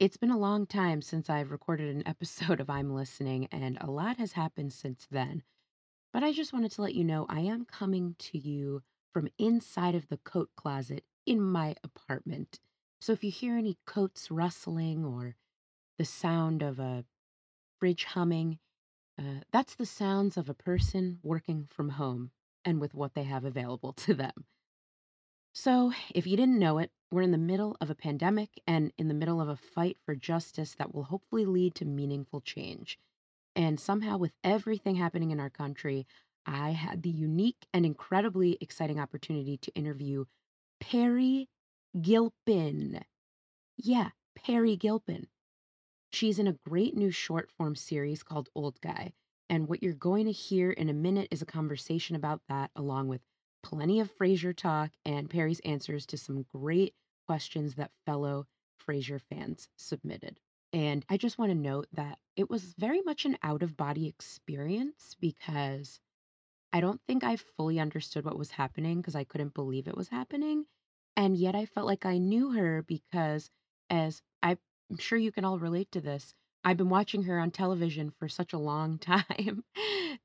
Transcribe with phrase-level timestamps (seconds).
[0.00, 3.90] It's been a long time since I've recorded an episode of I'm Listening, and a
[3.90, 5.42] lot has happened since then.
[6.12, 9.96] But I just wanted to let you know I am coming to you from inside
[9.96, 12.60] of the coat closet in my apartment.
[13.00, 15.34] So if you hear any coats rustling or
[15.98, 17.04] the sound of a
[17.80, 18.60] fridge humming,
[19.18, 22.30] uh, that's the sounds of a person working from home
[22.64, 24.44] and with what they have available to them.
[25.52, 29.08] So, if you didn't know it, we're in the middle of a pandemic and in
[29.08, 32.98] the middle of a fight for justice that will hopefully lead to meaningful change.
[33.56, 36.06] And somehow, with everything happening in our country,
[36.46, 40.26] I had the unique and incredibly exciting opportunity to interview
[40.80, 41.48] Peri
[42.00, 43.02] Gilpin.
[43.76, 45.26] Yeah, Peri Gilpin.
[46.10, 49.12] She's in a great new short form series called Old Guy.
[49.50, 53.08] And what you're going to hear in a minute is a conversation about that, along
[53.08, 53.22] with
[53.62, 56.94] plenty of Frasier talk and Peri's answers to some great
[57.26, 58.46] questions that fellow
[58.84, 60.40] Frasier fans submitted.
[60.72, 64.06] And I just want to note that it was very much an out of body
[64.06, 66.00] experience because
[66.72, 70.08] I don't think I fully understood what was happening because I couldn't believe it was
[70.08, 70.66] happening.
[71.16, 73.50] And yet I felt like I knew her because,
[73.90, 74.58] as I'm
[74.98, 78.52] sure you can all relate to this, I've been watching her on television for such
[78.52, 79.64] a long time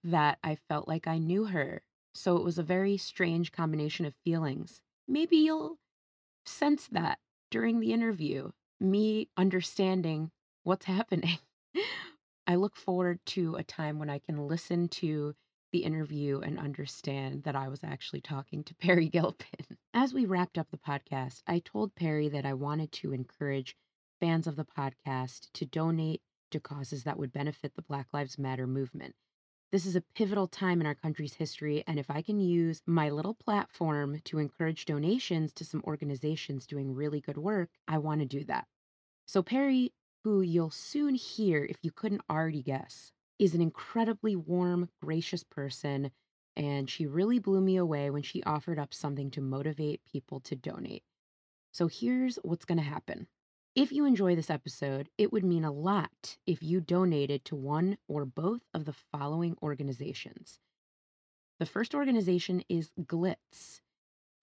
[0.03, 1.81] that I felt like I knew her.
[2.13, 4.81] So it was a very strange combination of feelings.
[5.07, 5.77] Maybe you'll
[6.45, 7.19] sense that
[7.49, 10.31] during the interview, me understanding
[10.63, 11.39] what's happening.
[12.45, 15.33] I look forward to a time when I can listen to
[15.71, 19.77] the interview and understand that I was actually talking to Peri Gilpin.
[19.93, 23.75] As we wrapped up the podcast, I told Peri that I wanted to encourage
[24.19, 26.21] fans of the podcast to donate
[26.51, 29.15] to causes that would benefit the Black Lives Matter movement.
[29.73, 33.09] This is a pivotal time in our country's history, and if I can use my
[33.09, 38.25] little platform to encourage donations to some organizations doing really good work, I want to
[38.25, 38.69] do that.
[39.25, 39.93] So, Peri,
[40.23, 46.11] who you'll soon hear if you couldn't already guess, is an incredibly warm, gracious person,
[46.55, 50.55] and she really blew me away when she offered up something to motivate people to
[50.55, 51.03] donate.
[51.71, 53.27] So, here's what's going to happen
[53.75, 57.97] if you enjoy this episode, it would mean a lot if you donated to one
[58.07, 60.59] or both of the following organizations.
[61.59, 63.81] The first organization is GLITS.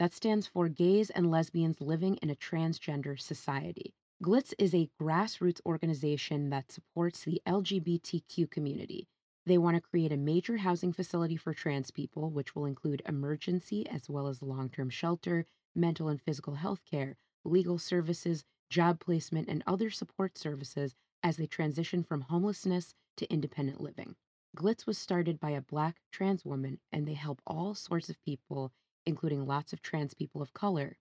[0.00, 3.94] That stands for Gays and Lesbians Living in a Transgender Society.
[4.21, 9.06] GLITS is a grassroots organization that supports the LGBTQ community.
[9.47, 13.87] They want to create a major housing facility for trans people, which will include emergency
[13.87, 19.49] as well as long term shelter, mental and physical health care, legal services, job placement,
[19.49, 24.17] and other support services as they transition from homelessness to independent living.
[24.56, 28.72] GLITS was started by a black trans woman, and they help all sorts of people,
[29.06, 30.99] including lots of trans people of color.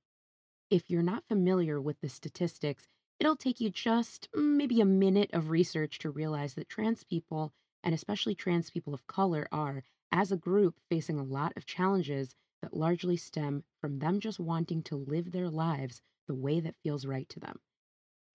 [0.72, 2.88] If you're not familiar with the statistics,
[3.20, 7.54] it'll take you just mm, maybe a minute of research to realize that trans people
[7.84, 12.36] and especially trans people of color, are, as a group, facing a lot of challenges
[12.64, 17.08] that largely stem from them just wanting to live their lives the way that feels
[17.08, 17.60] right to them.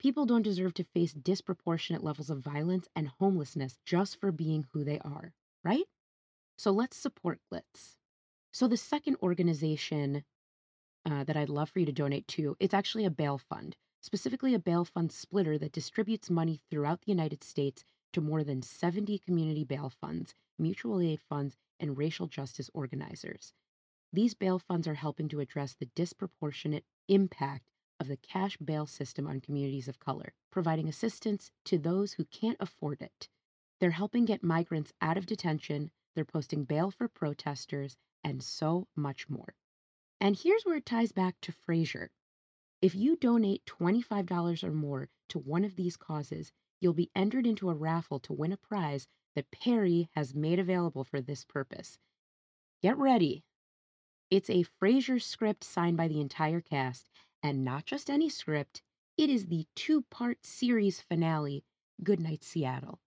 [0.00, 4.82] People don't deserve to face disproportionate levels of violence and homelessness just for being who
[4.82, 5.32] they are,
[5.62, 5.84] right?
[6.58, 7.96] So let's support GLITS.
[8.52, 10.24] So the second organization
[11.06, 14.54] uh, that I'd love for you to donate to, it's actually a bail fund, specifically
[14.54, 19.20] a bail fund splitter that distributes money throughout the United States to more than 70
[19.20, 23.52] community bail funds, mutual aid funds, and racial justice organizers.
[24.12, 27.70] These bail funds are helping to address the disproportionate impact
[28.00, 32.56] of the cash bail system on communities of color, providing assistance to those who can't
[32.60, 33.28] afford it.
[33.80, 39.28] They're helping get migrants out of detention, they're posting bail for protesters, and so much
[39.28, 39.54] more.
[40.20, 42.08] And here's where it ties back to Frasier.
[42.80, 47.70] If you donate $25 or more to one of these causes, you'll be entered into
[47.70, 51.98] a raffle to win a prize that Peri has made available for this purpose.
[52.82, 53.42] Get ready.
[54.30, 57.10] It's a Frasier script signed by the entire cast,
[57.44, 58.80] and not just any script,
[59.18, 61.62] it is the two part series finale,
[62.02, 63.00] Goodnight Seattle.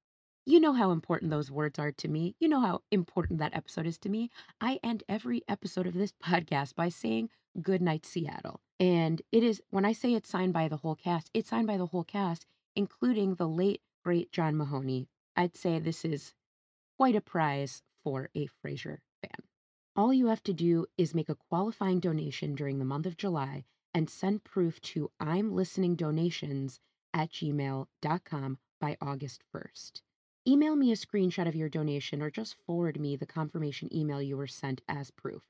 [0.45, 2.35] You know how important those words are to me.
[2.39, 4.29] You know how important that episode is to me.
[4.61, 7.31] I end every episode of this podcast by saying
[7.61, 8.61] Good Night Seattle.
[8.79, 11.77] And it is, when I say it's signed by the whole cast, it's signed by
[11.77, 12.45] the whole cast
[12.75, 15.09] including the late, great John Mahoney.
[15.35, 16.35] I'd say this is
[16.95, 19.47] quite a prize for a Frasier fan.
[19.95, 23.65] All you have to do is make a qualifying donation during the month of July
[23.97, 26.79] and send proof to I'm listening donations
[27.15, 30.03] at gmail.com by August 1st.
[30.47, 34.37] Email me a screenshot of your donation or just forward me the confirmation email you
[34.37, 35.41] were sent as proof.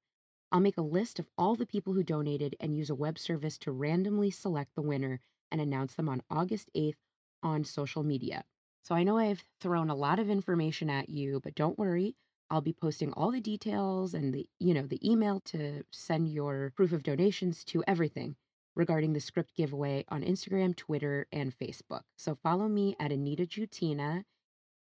[0.49, 3.57] I'll make a list of all the people who donated and use a web service
[3.57, 5.19] to randomly select the winner
[5.51, 6.95] and announce them on August 8th
[7.43, 8.45] on social media.
[8.83, 12.15] So I know I've thrown a lot of information at you, but don't worry.
[12.49, 16.71] I'll be posting all the details and the, you know, the email to send your
[16.75, 18.37] proof of donations to everything
[18.73, 22.03] regarding the script giveaway on Instagram, Twitter, and Facebook.
[22.15, 24.23] So follow me at Anita Jewtina,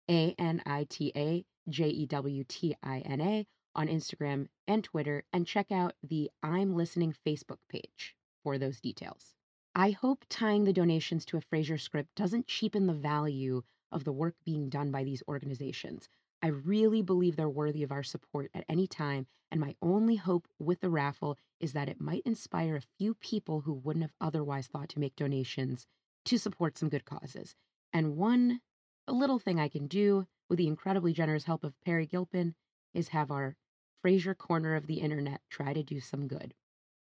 [0.09, 4.83] A N I T A J E W T I N A on Instagram and
[4.83, 9.33] Twitter, and check out the I'm Listening Facebook page for those details.
[9.73, 14.11] I hope tying the donations to a Frasier script doesn't cheapen the value of the
[14.11, 16.09] work being done by these organizations.
[16.43, 20.45] I really believe they're worthy of our support at any time, and my only hope
[20.59, 24.67] with the raffle is that it might inspire a few people who wouldn't have otherwise
[24.67, 25.87] thought to make donations
[26.25, 27.55] to support some good causes.
[27.93, 28.59] And one
[29.07, 32.55] little thing I can do with the incredibly generous help of Peri Gilpin
[32.93, 33.55] is have our
[34.03, 36.53] Frasier corner of the internet try to do some good.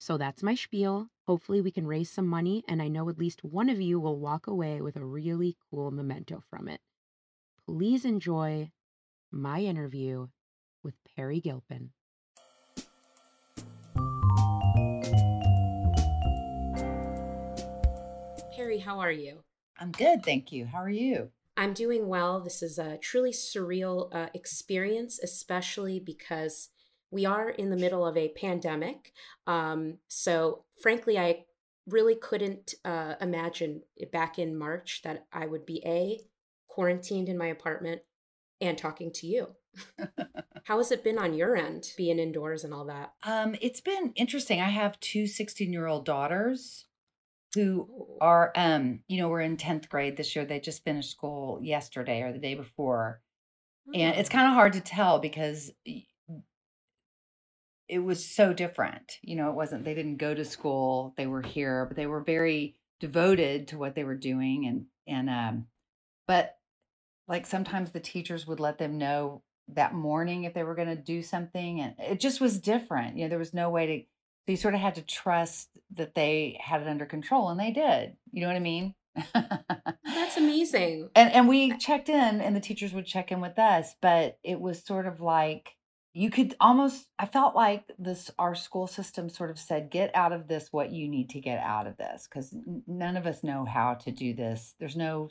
[0.00, 1.10] So that's my spiel.
[1.28, 4.18] Hopefully, we can raise some money, and I know at least one of you will
[4.18, 6.80] walk away with a really cool memento from it.
[7.64, 8.72] Please enjoy
[9.30, 10.28] my interview
[10.82, 11.90] with Peri Gilpin.
[18.54, 19.38] Peri, how are you?
[19.78, 20.66] I'm good, thank you.
[20.66, 21.30] How are you?
[21.56, 22.40] I'm doing well.
[22.40, 26.68] This is a truly surreal uh, experience, especially because
[27.10, 29.12] we are in the middle of a pandemic.
[29.46, 31.44] Um, so, frankly, I
[31.86, 33.82] really couldn't uh, imagine
[34.12, 36.20] back in March that I would be A,
[36.68, 38.02] quarantined in my apartment
[38.60, 39.48] and talking to you.
[40.64, 43.12] How has it been on your end, being indoors and all that?
[43.22, 44.60] Um, it's been interesting.
[44.60, 46.86] I have two 16 year old daughters
[47.54, 50.44] who are, um, you know, we're in 10th grade this year.
[50.44, 53.22] They just finished school yesterday or the day before.
[53.94, 54.32] And it's oh.
[54.32, 55.70] kind of hard to tell because
[57.88, 59.14] it was so different.
[59.22, 62.22] You know, it wasn't they didn't go to school, they were here, but they were
[62.22, 65.66] very devoted to what they were doing and and um
[66.26, 66.57] but
[67.28, 69.42] like sometimes the teachers would let them know
[69.74, 73.16] that morning if they were going to do something and it just was different.
[73.16, 74.02] You know, there was no way to
[74.46, 77.70] so you sort of had to trust that they had it under control and they
[77.70, 78.16] did.
[78.32, 78.94] You know what I mean?
[79.34, 81.10] That's amazing.
[81.14, 84.58] And and we checked in and the teachers would check in with us, but it
[84.58, 85.74] was sort of like
[86.14, 90.32] you could almost i felt like this our school system sort of said get out
[90.32, 92.54] of this what you need to get out of this because
[92.86, 95.28] none of us know how to do this there's no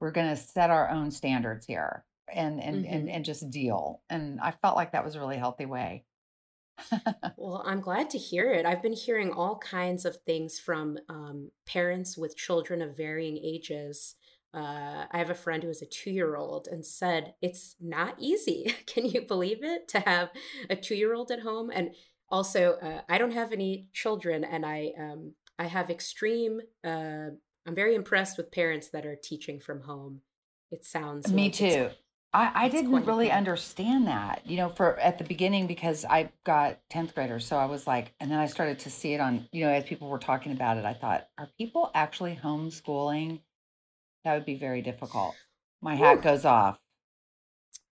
[0.00, 2.94] we're going to set our own standards here and and, mm-hmm.
[2.94, 6.04] and and just deal and i felt like that was a really healthy way
[7.36, 11.50] well i'm glad to hear it i've been hearing all kinds of things from um,
[11.66, 14.16] parents with children of varying ages
[14.54, 18.14] uh, I have a friend who is a two year old and said it's not
[18.18, 18.74] easy.
[18.86, 20.30] Can you believe it to have
[20.70, 21.70] a two year old at home?
[21.70, 21.90] And
[22.30, 26.60] also, uh, I don't have any children, and I um, I have extreme.
[26.82, 27.30] Uh,
[27.66, 30.20] I'm very impressed with parents that are teaching from home.
[30.70, 31.90] It sounds me like too.
[32.32, 36.78] I, I didn't really understand that, you know, for at the beginning because I got
[36.92, 37.46] 10th graders.
[37.46, 39.84] So I was like, and then I started to see it on, you know, as
[39.84, 43.40] people were talking about it, I thought, are people actually homeschooling
[44.26, 45.36] that would be very difficult.
[45.80, 46.78] My hat goes off.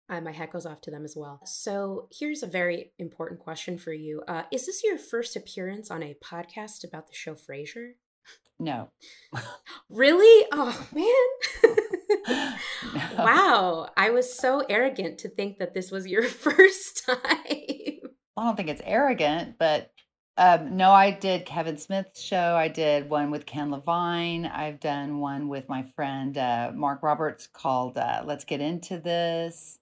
[0.09, 1.41] Uh, my hat goes off to them as well.
[1.45, 4.23] So here's a very important question for you.
[4.27, 7.95] Uh, is this your first appearance on a podcast about the show Frasier?
[8.59, 8.89] No.
[9.89, 10.47] really?
[10.51, 11.75] Oh man.
[12.93, 13.23] no.
[13.23, 13.89] Wow.
[13.97, 17.19] I was so arrogant to think that this was your first time.
[18.37, 19.91] I don't think it's arrogant, but
[20.37, 22.55] um, no, I did Kevin Smith's show.
[22.55, 24.45] I did one with Ken Levine.
[24.45, 29.77] I've done one with my friend uh, Mark Roberts called uh, Let's Get Into This.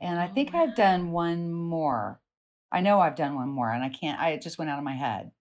[0.00, 0.64] And I oh, think wow.
[0.64, 2.20] I've done one more.
[2.70, 4.94] I know I've done one more, and I can't, I just went out of my
[4.94, 5.32] head.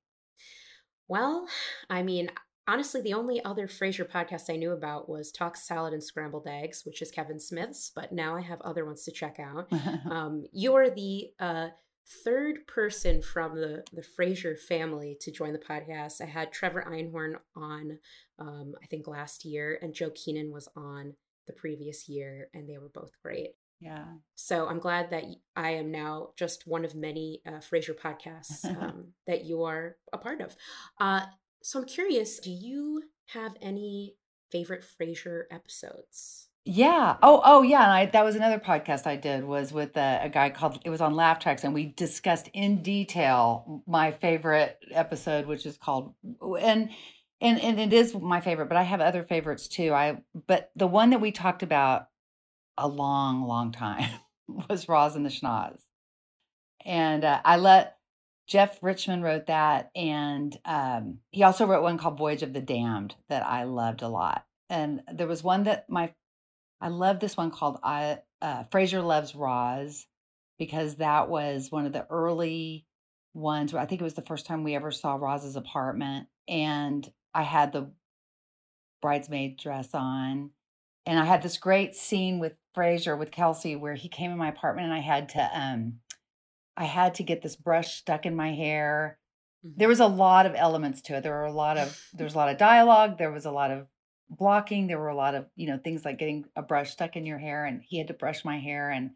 [1.10, 1.48] Well,
[1.90, 2.30] I mean,
[2.68, 6.84] honestly, the only other Frasier podcast I knew about was Talk Salad and Scrambled Eggs,
[6.86, 9.68] which is Kevin Smith's, but now I have other ones to check out.
[10.10, 11.70] um, you're the uh,
[12.24, 16.22] third person from the the Frasier family to join the podcast.
[16.22, 17.98] I had Trevor Einhorn on,
[18.38, 21.16] um, I think last year, and Joe Keenan was on
[21.48, 23.56] the previous year, and they were both great.
[23.80, 24.06] Yeah.
[24.36, 25.24] So I'm glad that
[25.56, 30.18] I am now just one of many uh, Frasier podcasts um, that you are a
[30.18, 30.56] part of.
[31.00, 31.22] Uh,
[31.64, 34.16] so I'm curious, do you have any
[34.52, 36.50] favorite Frasier episodes?
[36.66, 37.16] Yeah.
[37.24, 37.84] Oh, oh, yeah.
[37.84, 40.80] And I, that was another podcast I did was with a, a guy called.
[40.84, 45.78] It was on Laugh Tracks, and we discussed in detail my favorite episode, which is
[45.78, 46.14] called
[46.62, 46.90] and
[47.42, 48.68] and and it is my favorite.
[48.68, 49.94] But I have other favorites too.
[49.94, 52.09] I but the one that we talked about
[52.80, 54.10] a long, long time
[54.70, 55.80] was Roz and the Schnoz,
[56.86, 57.98] and uh, I let
[58.50, 63.14] Jeff Richman wrote that, and um, he also wrote one called Voyage of the Damned
[63.30, 64.44] that I loved a lot.
[64.72, 66.14] And there was one that my
[66.82, 70.08] I love this one called I uh, Frasier Loves Roz
[70.58, 72.88] because that was one of the early
[73.36, 73.72] ones.
[73.72, 77.44] Where I think it was the first time we ever saw Roz's apartment, and I
[77.44, 77.92] had the
[79.00, 80.50] bridesmaid dress on,
[81.06, 84.50] and I had this great scene with Frasier with Kelsey where he came in my
[84.50, 86.00] apartment, and I had to um,
[86.78, 89.20] I had to get this brush stuck in my hair.
[89.66, 89.78] Mm-hmm.
[89.78, 91.24] There was a lot of elements to it.
[91.24, 93.18] There were a lot of there was a lot of dialogue.
[93.18, 93.88] There was a lot of
[94.30, 94.88] blocking.
[94.88, 97.40] There were a lot of, you know, things like getting a brush stuck in your
[97.40, 99.12] hair and he had to brush my hair and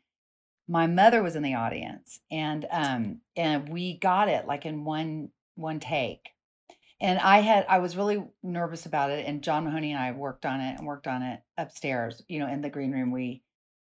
[0.67, 5.29] my mother was in the audience and um and we got it like in one
[5.55, 6.29] one take.
[7.03, 10.45] And I had I was really nervous about it and John Mahoney and I worked
[10.45, 13.11] on it and worked on it upstairs, you know, in the green room.
[13.11, 13.43] We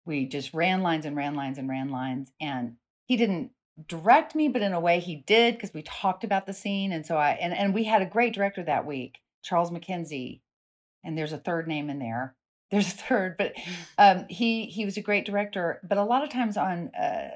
[0.06, 2.76] we just ran lines and ran lines and ran lines and
[3.06, 3.50] he didn't
[3.88, 7.04] direct me but in a way he did because we talked about the scene and
[7.04, 10.40] so I and and we had a great director that week, Charles MacKenzie
[11.02, 12.36] and there's a third name in there.
[12.70, 13.54] There's a third, but
[13.98, 15.80] um, he he was a great director.
[15.82, 17.30] But a lot of times on uh,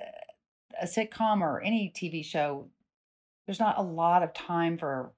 [0.80, 2.68] a sitcom or any TV show,
[3.44, 5.10] there's not a lot of time for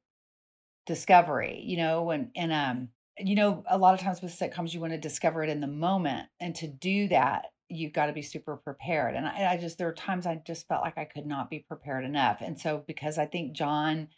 [0.86, 2.88] discovery, you know, and and um,
[3.18, 5.66] you know, a lot of times with sitcoms, you want to discover it in the
[5.66, 9.14] moment, and to do that, you've got to be super prepared.
[9.14, 11.58] And I, I just there are times I just felt like I could not be
[11.58, 14.08] prepared enough, and so because I think John,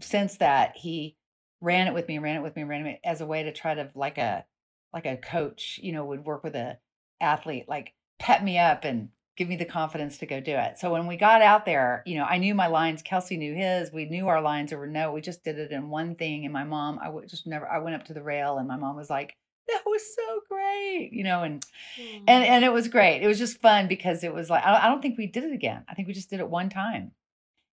[0.00, 1.16] since that he
[1.60, 3.74] ran it with me, ran it with me, ran it as a way to try
[3.74, 4.44] to like a
[4.92, 6.78] like a coach, you know, would work with a
[7.20, 10.78] athlete, like pep me up and give me the confidence to go do it.
[10.80, 13.02] So when we got out there, you know, I knew my lines.
[13.02, 13.92] Kelsey knew his.
[13.92, 14.72] We knew our lines.
[14.72, 16.44] Or no, we just did it in one thing.
[16.44, 17.66] And my mom, I would just never.
[17.66, 19.36] I went up to the rail, and my mom was like,
[19.68, 21.64] "That was so great," you know, and
[21.96, 22.24] mm.
[22.26, 23.22] and and it was great.
[23.22, 25.52] It was just fun because it was like I, I don't think we did it
[25.52, 25.84] again.
[25.88, 27.12] I think we just did it one time.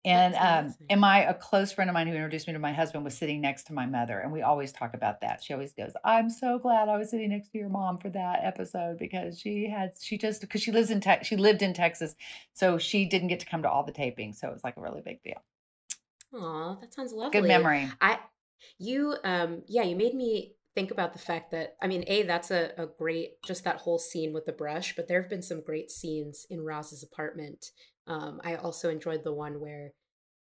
[0.06, 3.06] And um, and my a close friend of mine who introduced me to my husband
[3.06, 5.42] was sitting next to my mother, and we always talk about that.
[5.42, 8.42] She always goes, "I'm so glad I was sitting next to your mom for that
[8.44, 12.16] episode because she had she just because she lives in Tex she lived in Texas,
[12.54, 14.82] so she didn't get to come to all the tapings, so it was like a
[14.82, 15.42] really big deal."
[16.34, 17.40] Oh, that sounds lovely.
[17.40, 17.90] Good memory.
[18.02, 18.20] I
[18.78, 22.52] you um yeah you made me think about the fact that I mean, a that's
[22.52, 25.62] a, a great just that whole scene with the brush, but there have been some
[25.62, 27.72] great scenes in Roz's apartment
[28.08, 29.94] Um, I also enjoyed the one where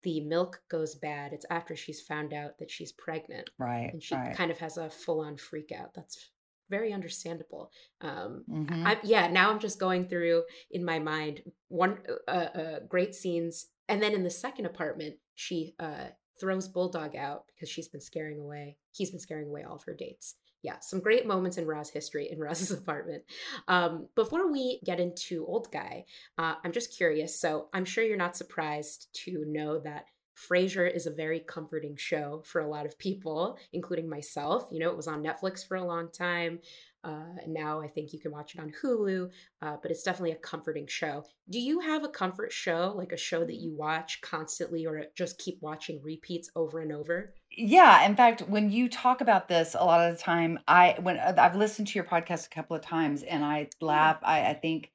[0.02, 1.32] the milk goes bad.
[1.32, 3.50] It's after she's found out that she's pregnant.
[3.58, 3.90] Right.
[3.92, 4.37] And she right.
[4.37, 5.94] kind of has a full on freak out.
[5.94, 6.30] That's
[6.70, 7.70] very understandable.
[8.00, 8.87] Um, Mhm.
[8.87, 13.66] I, yeah, now I'm just going through in my mind one uh, uh, great scenes,
[13.88, 16.08] and then in the second apartment, she uh,
[16.38, 18.78] throws Bulldog out because she's been scaring away.
[18.92, 20.37] He's been scaring away all of her dates.
[20.64, 23.23] Yeah, some great moments in Roz history in Roz's apartment.
[23.68, 26.06] Um, before we get into Old Guy,
[26.38, 27.38] uh, I'm just curious.
[27.38, 30.06] So I'm sure you're not surprised to know that
[30.37, 34.69] Frasier is a very comforting show for a lot of people, including myself.
[34.73, 36.61] You know, it was on Netflix for a long time.
[37.05, 40.33] Uh, and now I think you can watch it on Hulu, uh, but it's definitely
[40.33, 41.25] a comforting show.
[41.50, 45.38] Do you have a comfort show, like a show that you watch constantly or just
[45.38, 47.35] keep watching repeats over and over?
[47.50, 51.19] Yeah, in fact, when you talk about this, a lot of the time, I when
[51.19, 54.19] uh, I've listened to your podcast a couple of times, and I laugh.
[54.23, 54.91] I, I think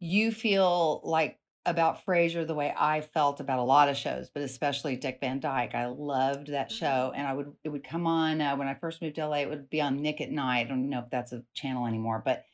[0.00, 4.42] you feel like about Frasier the way I felt about a lot of shows, but
[4.42, 5.74] especially Dick Van Dyke.
[5.74, 9.02] I loved that show, and I would it would come on uh, when I first
[9.02, 9.38] moved to LA.
[9.38, 10.66] It would be on Nick at Nite.
[10.66, 12.44] I don't know if that's a channel anymore, but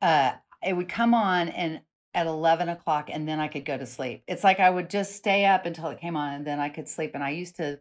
[0.00, 0.32] uh,
[0.64, 1.80] it would come on and
[2.14, 4.22] at 11 o'clock and then I could go to sleep.
[4.28, 6.88] It's like I would just stay up until it came on and then I could
[6.88, 7.10] sleep.
[7.14, 7.80] And I used to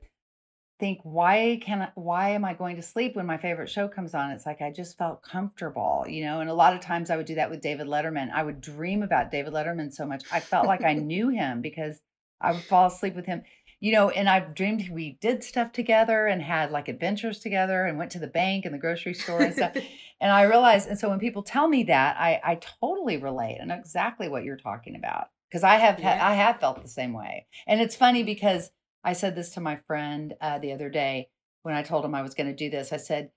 [0.84, 4.14] think, why can I, why am I going to sleep when my favorite show comes
[4.14, 4.32] on?
[4.32, 6.42] It's like I just felt comfortable, you know.
[6.42, 8.34] And a lot of times I would do that with David Letterman.
[8.34, 10.26] I would dream about David Letterman so much.
[10.30, 12.02] I felt like I knew him because
[12.42, 13.44] I would fall asleep with him.
[13.80, 17.98] You know, and I've dreamed we did stuff together and had like adventures together and
[17.98, 19.78] went to the bank and the grocery store and stuff.
[20.22, 23.60] And I realized, and so when people tell me that, I, I totally relate.
[23.62, 26.88] I know exactly what you're talking about because I have ha- I have felt the
[26.88, 27.46] same way.
[27.68, 28.72] And it's funny because
[29.04, 31.30] I said this to my friend uh, the other day
[31.64, 32.94] when I told him I was going to do this.
[32.94, 33.32] I said,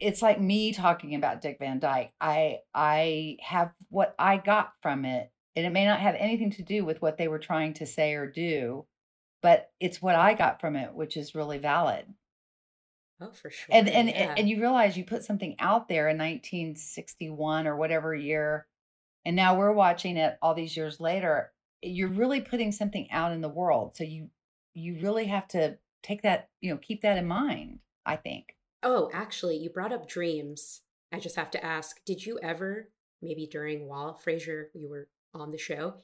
[0.00, 2.12] "It's like me talking about Dick Van Dyke.
[2.20, 6.62] I I have what I got from it, and it may not have anything to
[6.62, 8.86] do with what they were trying to say or do,
[9.42, 12.06] but it's what I got from it, which is really valid."
[13.20, 13.74] Oh, for sure.
[13.74, 14.34] and and yeah.
[14.36, 18.68] and you realize you put something out there in 1961 or whatever year
[19.24, 21.50] and now we're watching it all these years later
[21.82, 24.30] you're really putting something out in the world so you
[24.78, 29.10] you really have to take that you know keep that in mind i think Oh,
[29.12, 30.82] actually, you brought up dreams.
[31.12, 35.50] I just have to ask, did you ever, maybe during while Frasier you were on
[35.50, 35.94] the show,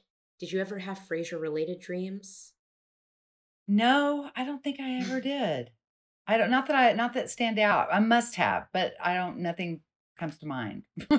[0.41, 2.51] did you ever have Frasier related dreams?
[3.67, 5.71] no i don't think i ever did
[6.27, 9.37] i don't not that i not that stand out i must have but i don't
[9.37, 9.81] nothing
[10.19, 10.83] comes to mind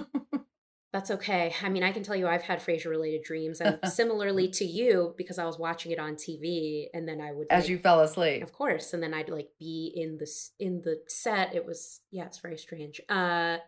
[0.96, 1.54] That's okay.
[1.62, 5.14] I mean, I can tell you I've had Frasier related dreams and similarly to you
[5.18, 8.00] because I was watching it on TV and then I would as like, you fell
[8.00, 10.26] asleep Of course, and then I'd like be in the
[10.58, 11.54] in the set.
[11.54, 13.02] It was yeah, it's very strange.
[13.10, 13.58] Uh,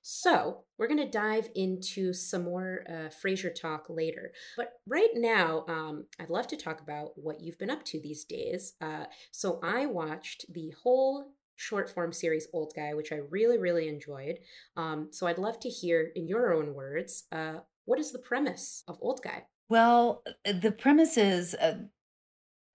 [0.00, 6.06] so we're gonna dive into some more uh, Frasier talk later, but right now, um,
[6.18, 8.72] I'd love to talk about what you've been up to these days.
[8.80, 11.26] Uh, so I watched the whole
[11.60, 14.38] short form series Old Guy, which I really really enjoyed.
[14.76, 18.82] Um, so I'd love to hear in your own words, uh, what is the premise
[18.88, 19.44] of Old Guy?
[19.68, 21.78] Well, uh, the premise is uh,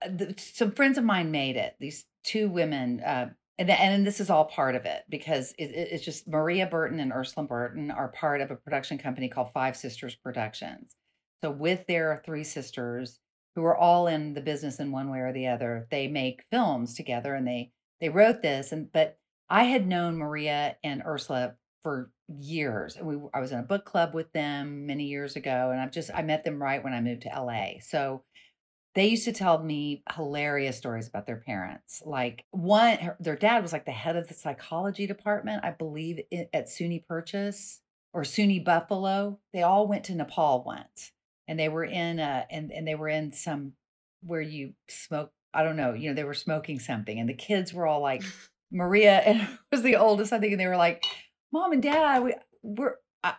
[0.08, 1.76] the, some friends of mine made it.
[1.80, 5.90] These two women, uh, and, and this is all part of it because it, it-
[5.92, 9.76] it's just Maria Burton and Ursula Burton are part of a production company called Five
[9.78, 10.96] Sisters Productions.
[11.44, 13.20] So, with their three sisters,
[13.56, 16.94] who are all in the business in one way or the other, they make films
[16.94, 17.72] together, and they
[18.02, 18.72] they wrote this.
[18.72, 19.18] And but
[19.50, 23.86] I had known Maria and Ursula for years, and we I was in a book
[23.86, 27.02] club with them many years ago, and I've just I met them right when I
[27.02, 27.80] moved to LA.
[27.82, 28.24] So
[28.96, 32.02] they used to tell me hilarious stories about their parents.
[32.06, 36.22] Like one, her, their dad was like the head of the psychology department, I believe,
[36.32, 37.82] at SUNY Purchase
[38.14, 39.40] or SUNY Buffalo.
[39.54, 41.12] They all went to Nepal once,
[41.48, 43.74] and they were in uh and and they were in some
[44.24, 45.32] where you smoke.
[45.56, 48.24] I don't know, you know, they were smoking something, and the kids were all like
[48.72, 51.04] Maria and was the oldest, I think, and they were like,
[51.52, 53.34] "Mom and Dad, we we're." Uh,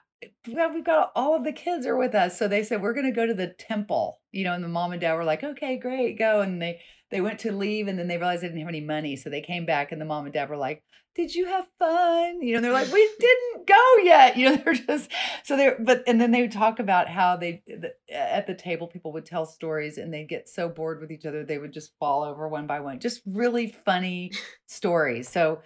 [0.47, 3.07] I- we've got all of the kids are with us, so they said we're going
[3.07, 4.53] to go to the temple, you know.
[4.55, 7.53] And the mom and dad were like, "Okay, great, go." And they they went to
[7.53, 10.01] leave, and then they realized they didn't have any money, so they came back, and
[10.01, 10.83] the mom and dad were like,
[11.15, 14.57] "Did you have fun?" You know, they're like, "We didn't go yet," you know.
[14.57, 15.11] They're just
[15.45, 18.89] so they're but and then they would talk about how they the, at the table
[18.89, 21.93] people would tell stories, and they'd get so bored with each other they would just
[21.99, 22.99] fall over one by one.
[23.01, 24.33] Just really funny
[24.67, 25.29] stories.
[25.29, 25.63] So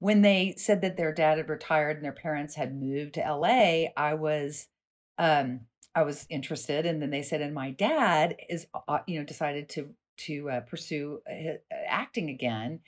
[0.00, 3.86] when they said that their dad had retired and their parents had moved to LA,
[3.96, 4.68] I was
[5.18, 5.60] um
[5.94, 9.68] I was interested and then they said and my dad is uh, you know decided
[9.70, 11.54] to to uh, pursue uh,
[11.86, 12.80] acting again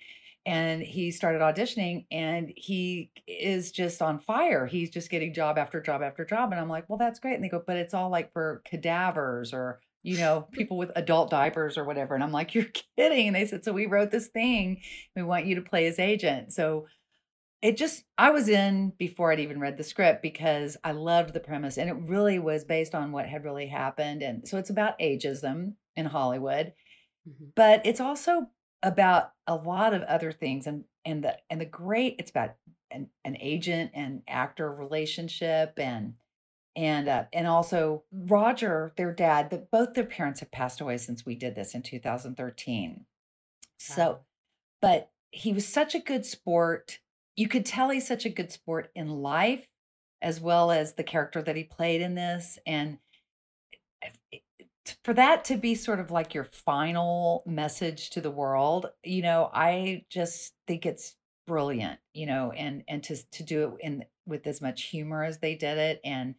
[0.46, 4.66] and he started auditioning and he is just on fire.
[4.66, 7.44] He's just getting job after job after job and I'm like, "Well, that's great." And
[7.44, 11.76] they go, "But it's all like for cadavers or you know, people with adult diapers
[11.76, 12.14] or whatever.
[12.14, 12.64] And I'm like, you're
[12.96, 13.28] kidding.
[13.28, 14.80] And they said, so we wrote this thing.
[15.16, 16.52] We want you to play his agent.
[16.52, 16.86] So
[17.62, 21.40] it just, I was in before I'd even read the script because I loved the
[21.40, 24.22] premise and it really was based on what had really happened.
[24.22, 26.72] And so it's about ageism in Hollywood,
[27.28, 27.46] mm-hmm.
[27.54, 28.48] but it's also
[28.82, 32.54] about a lot of other things and and the and the great it's about
[32.90, 36.14] an, an agent and actor relationship and
[36.76, 41.26] and uh, and also Roger, their dad, that both their parents have passed away since
[41.26, 43.04] we did this in 2013.
[43.78, 44.20] So,
[44.80, 47.00] but he was such a good sport.
[47.36, 49.66] You could tell he's such a good sport in life,
[50.22, 52.58] as well as the character that he played in this.
[52.66, 52.98] And
[55.04, 59.50] for that to be sort of like your final message to the world, you know,
[59.52, 61.16] I just think it's
[61.46, 65.38] brilliant, you know, and and to to do it in with as much humor as
[65.38, 66.36] they did it and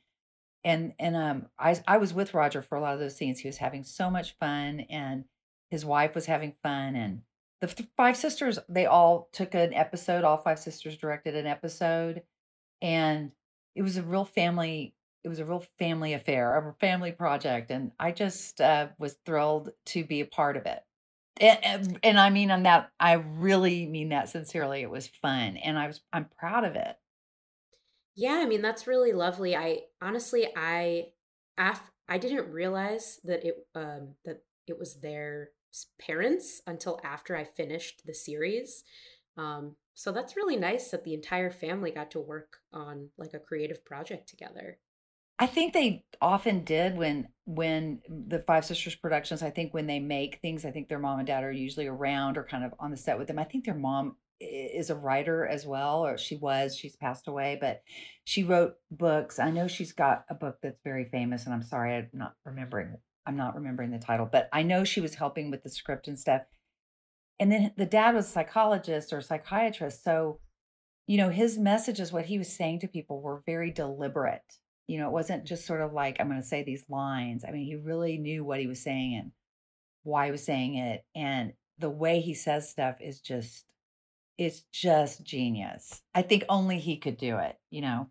[0.64, 3.40] and and um I I was with Roger for a lot of those scenes.
[3.40, 5.26] He was having so much fun and
[5.70, 7.22] his wife was having fun and
[7.62, 12.24] the five sisters they all took an episode all five sisters directed an episode
[12.82, 13.32] and
[13.76, 17.92] it was a real family it was a real family affair a family project and
[18.00, 20.84] i just uh, was thrilled to be a part of it
[21.40, 25.58] and, and, and i mean on that i really mean that sincerely it was fun
[25.58, 26.98] and i was i'm proud of it
[28.16, 29.56] yeah, I mean that's really lovely.
[29.56, 31.08] I honestly I
[31.58, 35.50] af- I didn't realize that it um that it was their
[36.00, 38.84] parents until after I finished the series.
[39.38, 43.40] Um so that's really nice that the entire family got to work on like a
[43.40, 44.80] creative project together.
[45.42, 49.42] I think they often did when when the Five Sisters productions.
[49.42, 52.38] I think when they make things, I think their mom and dad are usually around
[52.38, 53.40] or kind of on the set with them.
[53.40, 57.58] I think their mom is a writer as well, or she was, she's passed away,
[57.60, 57.82] but
[58.24, 59.40] she wrote books.
[59.40, 62.96] I know she's got a book that's very famous, and I'm sorry, I'm not remembering.
[63.26, 66.20] I'm not remembering the title, but I know she was helping with the script and
[66.20, 66.44] stuff.
[67.40, 70.04] And then the dad was a psychologist or a psychiatrist.
[70.04, 70.40] So,
[71.08, 74.60] you know, his messages, what he was saying to people were very deliberate.
[74.92, 77.46] You know, it wasn't just sort of like, I'm going to say these lines.
[77.48, 79.32] I mean, he really knew what he was saying and
[80.04, 81.06] why he was saying it.
[81.16, 83.64] And the way he says stuff is just
[84.38, 86.02] is just genius.
[86.14, 88.10] I think only he could do it, you know.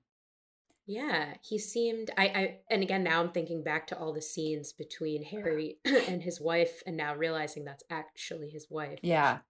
[0.87, 4.73] Yeah, he seemed I I and again now I'm thinking back to all the scenes
[4.73, 9.01] between Harry and his wife and now realizing that's actually his wife.
[9.03, 9.41] Yeah.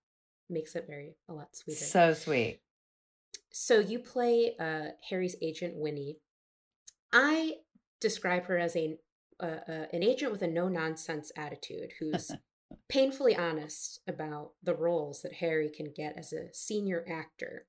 [0.48, 1.84] Makes it very a lot sweeter.
[1.84, 2.60] So sweet.
[3.52, 6.18] So you play uh Harry's agent Winnie.
[7.12, 7.54] I
[8.00, 8.98] describe her as a
[9.42, 12.30] uh, uh, an agent with a no nonsense attitude who's
[12.88, 17.66] painfully honest about the roles that Harry can get as a senior actor.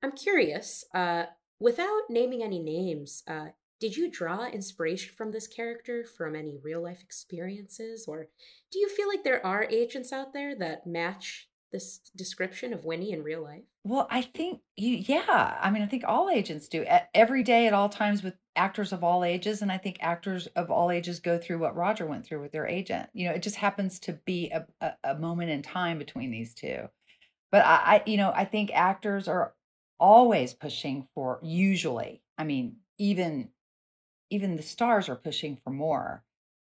[0.00, 1.24] I'm curious, uh,
[1.58, 3.46] without naming any names, uh,
[3.80, 8.04] did you draw inspiration from this character from any real life experiences?
[8.06, 8.28] Or
[8.70, 13.10] do you feel like there are agents out there that match this description of Winnie
[13.10, 13.62] in real life?
[13.82, 15.58] Well, I think you, yeah.
[15.60, 19.02] I mean, I think all agents do every day at all times with actors of
[19.04, 19.62] all ages.
[19.62, 22.66] And I think actors of all ages go through what Roger went through with their
[22.66, 23.10] agent.
[23.12, 26.54] You know, it just happens to be a, a, a moment in time between these
[26.54, 26.88] two.
[27.50, 29.54] But I, I, you know, I think actors are
[29.98, 33.50] always pushing for, usually, I mean, even
[34.30, 36.24] even the stars are pushing for more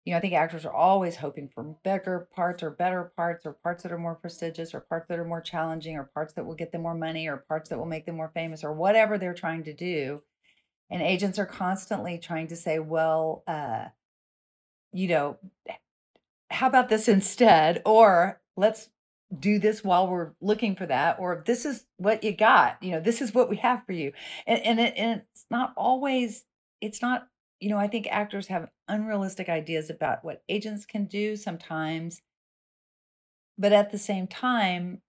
[0.05, 3.53] you know, I think actors are always hoping for bigger parts or better parts or
[3.53, 6.55] parts that are more prestigious or parts that are more challenging or parts that will
[6.55, 9.33] get them more money or parts that will make them more famous or whatever they're
[9.35, 10.23] trying to do.
[10.91, 13.85] And agents are constantly trying to say, well, uh,
[14.93, 15.37] you know,
[16.51, 17.81] how about this instead?
[17.85, 18.89] Or let's
[19.39, 21.17] do this while we're looking for that.
[21.17, 22.83] Or this is what you got.
[22.83, 24.11] You know, this is what we have for you.
[24.45, 26.43] And, and, it, and it's not always,
[26.81, 27.27] it's not
[27.61, 32.21] you know, I think actors have unrealistic ideas about what agents can do sometimes.
[33.57, 35.01] But at the same time,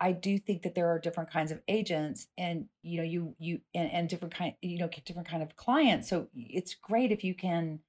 [0.00, 3.60] I do think that there are different kinds of agents and you know you you
[3.74, 6.08] and, and different kind you know different kind of clients.
[6.08, 7.80] So it's great if you can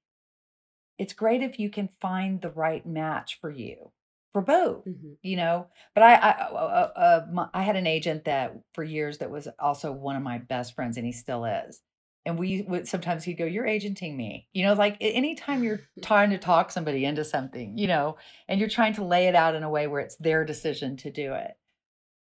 [0.97, 3.91] it's great if you can find the right match for you
[4.33, 5.13] for both mm-hmm.
[5.21, 5.67] you know?
[5.95, 9.47] But i I, uh, uh, my, I had an agent that for years that was
[9.57, 11.81] also one of my best friends and he still is.
[12.25, 16.29] And we would sometimes he'd go you're agenting me you know like anytime you're trying
[16.31, 19.63] to talk somebody into something you know and you're trying to lay it out in
[19.63, 21.53] a way where it's their decision to do it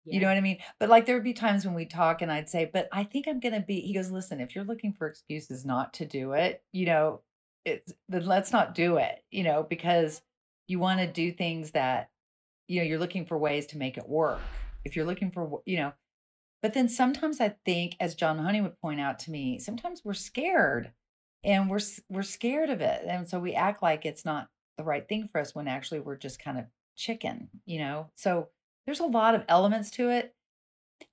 [0.09, 0.15] yeah.
[0.15, 2.31] you know what i mean but like there would be times when we talk and
[2.31, 5.07] i'd say but i think i'm gonna be he goes listen if you're looking for
[5.07, 7.21] excuses not to do it you know
[7.65, 10.21] it's then let's not do it you know because
[10.67, 12.09] you want to do things that
[12.67, 14.39] you know you're looking for ways to make it work
[14.85, 15.93] if you're looking for you know
[16.61, 20.13] but then sometimes I think, as John Mahoney would point out to me, sometimes we're
[20.13, 20.91] scared
[21.43, 25.07] and we're we're scared of it, and so we act like it's not the right
[25.07, 26.65] thing for us when actually we're just kind of
[26.97, 28.09] chicken, you know?
[28.15, 28.49] So
[28.89, 30.33] there's a lot of elements to it.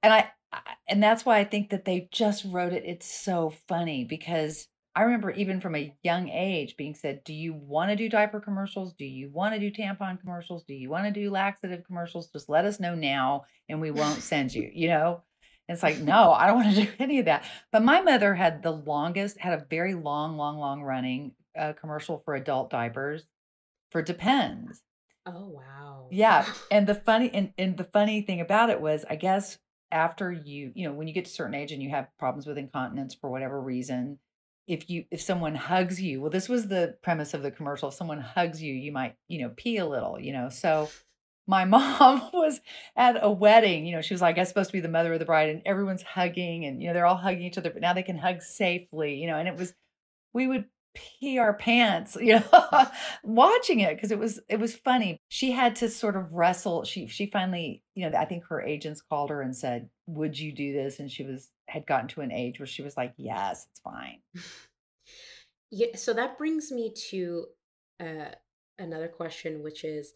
[0.02, 2.84] And I, I and that's why I think that they just wrote it.
[2.86, 7.52] It's so funny because I remember even from a young age being said, Do you
[7.52, 8.94] want to do diaper commercials?
[8.94, 10.64] Do you want to do tampon commercials?
[10.64, 12.30] Do you want to do laxative commercials?
[12.30, 15.22] Just let us know now and we won't send you, you know?
[15.68, 17.44] it's like, no, I don't want to do any of that.
[17.72, 22.22] But my mother had the longest, had a very long, long, long running uh, commercial
[22.24, 23.24] for adult diapers
[23.90, 24.80] for Depends.
[25.26, 26.08] Oh wow.
[26.10, 26.46] Yeah.
[26.70, 29.58] And the funny and, and the funny thing about it was, I guess
[29.90, 32.46] after you, you know, when you get to a certain age and you have problems
[32.46, 34.18] with incontinence for whatever reason,
[34.66, 37.94] if you if someone hugs you well this was the premise of the commercial if
[37.94, 40.88] someone hugs you you might you know pee a little you know so
[41.46, 42.60] my mom was
[42.96, 45.18] at a wedding you know she was like I'm supposed to be the mother of
[45.18, 47.92] the bride and everyone's hugging and you know they're all hugging each other but now
[47.92, 49.72] they can hug safely you know and it was
[50.32, 50.64] we would
[51.20, 52.86] pee our pants you know
[53.22, 55.18] watching it because it was it was funny.
[55.28, 59.02] She had to sort of wrestle she she finally you know i think her agents
[59.02, 61.00] called her and said would you do this?
[61.00, 64.20] And she was had gotten to an age where she was like yes it's fine.
[65.72, 67.46] Yeah so that brings me to
[67.98, 68.30] uh,
[68.78, 70.14] another question which is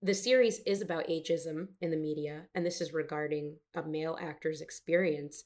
[0.00, 4.62] the series is about ageism in the media and this is regarding a male actor's
[4.62, 5.44] experience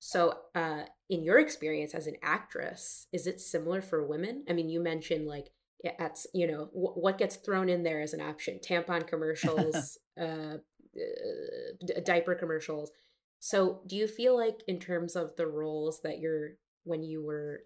[0.00, 4.44] so, uh, in your experience as an actress, is it similar for women?
[4.48, 5.48] I mean, you mentioned like
[5.98, 10.58] at you know w- what gets thrown in there as an option: tampon commercials, uh,
[10.96, 12.90] uh, diaper commercials.
[13.40, 16.50] So, do you feel like in terms of the roles that you're
[16.84, 17.64] when you were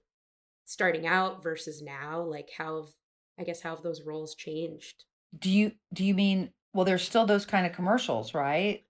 [0.65, 2.91] starting out versus now, like how have
[3.39, 5.05] I guess how have those roles changed?
[5.39, 6.87] Do you do you mean well?
[6.87, 8.85] There's still those kind of commercials, right?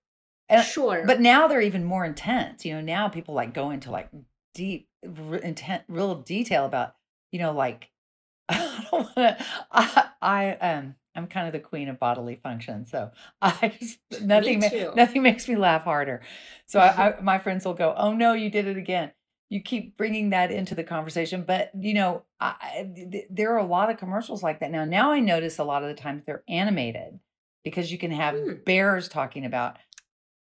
[0.49, 1.03] And, sure.
[1.05, 2.65] But now they're even more intense.
[2.65, 4.09] You know, now people like go into like
[4.53, 6.95] deep, r- intent, real detail about,
[7.31, 7.89] you know, like
[8.49, 9.45] I don't want to.
[9.71, 14.59] I, I um I'm kind of the queen of bodily function, so I just nothing
[14.59, 16.21] ma- nothing makes me laugh harder.
[16.65, 19.11] So I, I, my friends will go, "Oh no, you did it again."
[19.49, 23.65] You keep bringing that into the conversation, but you know, I, th- there are a
[23.65, 24.83] lot of commercials like that now.
[24.83, 27.19] Now I notice a lot of the times they're animated
[27.63, 28.53] because you can have hmm.
[28.65, 29.77] bears talking about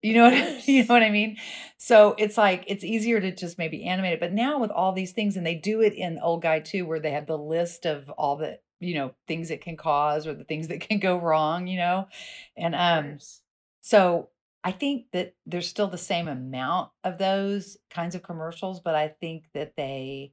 [0.02, 1.36] you know what you know what I mean?
[1.78, 4.20] So it's like it's easier to just maybe animate it.
[4.20, 7.00] But now with all these things, and they do it in Old Guy too, where
[7.00, 10.44] they have the list of all the you know things it can cause or the
[10.44, 12.08] things that can go wrong, you know,
[12.56, 13.18] and um,
[13.80, 14.28] so
[14.62, 19.08] I think that there's still the same amount of those kinds of commercials, but I
[19.08, 20.32] think that they,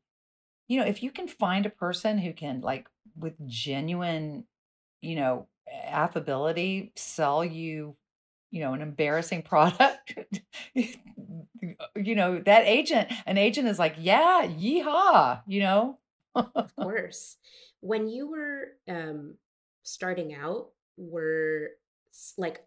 [0.67, 4.45] you know, if you can find a person who can like with genuine,
[5.01, 5.47] you know,
[5.89, 7.95] affability sell you
[8.51, 10.15] you know an embarrassing product
[10.73, 15.97] you know that agent an agent is like yeah yeehaw you know?
[16.35, 17.37] Of course.
[17.79, 19.35] When you were um
[19.83, 21.69] starting out were
[22.37, 22.65] like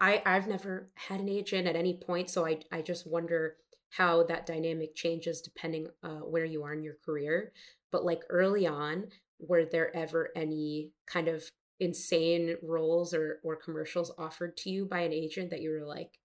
[0.00, 3.56] i i've never had an agent at any point so i i just wonder
[3.90, 7.52] how that dynamic changes depending uh, where you are in your career
[7.90, 9.06] but like early on
[9.40, 11.50] were there ever any kind of
[11.82, 16.18] insane roles or or commercials offered to you by an agent that you were like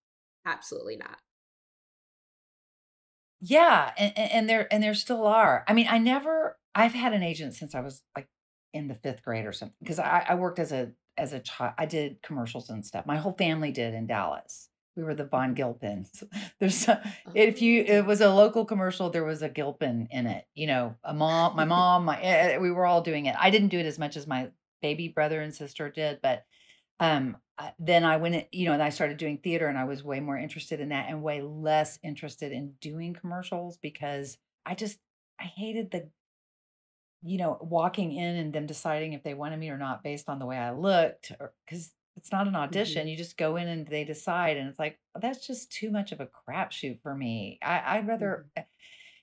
[0.45, 1.17] absolutely not.
[3.41, 5.65] Yeah and, and there and there still are.
[5.67, 8.27] I mean i never i've had an agent since i was like
[8.73, 11.73] in the fifth grade or something because I, I worked as a as a child
[11.77, 13.05] i did commercials and stuff.
[13.07, 14.69] My whole family did in dallas.
[14.95, 16.23] We were the von gilpins.
[16.59, 17.01] There's a,
[17.35, 18.03] if you it oh.
[18.03, 21.65] was a local commercial there was a gilpin in it you know a mom my
[21.65, 23.35] mom my eh, eh, we were all doing it.
[23.39, 24.49] I didn't do it as much as my
[24.81, 26.43] baby brother and sister did, but
[26.99, 27.37] um
[27.79, 30.37] then I went, you know, and I started doing theater and I was way more
[30.37, 34.99] interested in that and way less interested in doing commercials because I just
[35.39, 36.09] I hated the
[37.23, 40.37] you know, walking in and them deciding if they wanted me or not based on
[40.37, 43.01] the way I looked or cuz it's not an audition.
[43.01, 43.09] Mm-hmm.
[43.09, 46.19] You just go in and they decide and it's like that's just too much of
[46.21, 47.57] a crapshoot for me.
[47.61, 48.67] I I'd rather mm-hmm.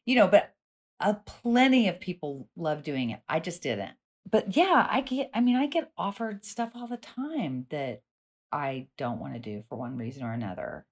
[0.04, 0.54] you know, but
[1.00, 3.20] uh, plenty of people love doing it.
[3.28, 3.96] I just didn't
[4.30, 8.02] but yeah, I get I mean, I get offered stuff all the time that
[8.52, 10.86] I don't want to do for one reason or another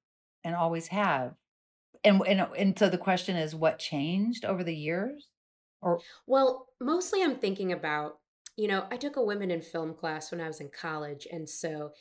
[0.44, 1.34] and always have.
[2.04, 5.28] And and uh, and so the question is what changed over the years?
[5.80, 8.18] Or Well, mostly I'm thinking about,
[8.56, 11.26] you know, I took a women in film class when I was in college.
[11.30, 11.92] And so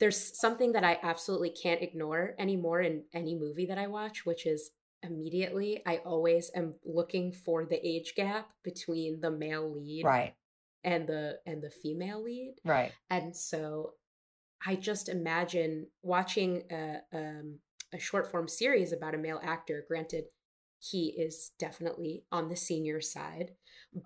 [0.00, 4.46] there's something that I absolutely can't ignore anymore in any movie that I watch, which
[4.46, 4.70] is
[5.02, 10.34] immediately I always am looking for the age gap between the male lead right
[10.84, 13.92] and the and the female lead right and so
[14.66, 17.58] i just imagine watching a, um,
[17.92, 20.24] a short form series about a male actor granted
[20.80, 23.52] he is definitely on the senior side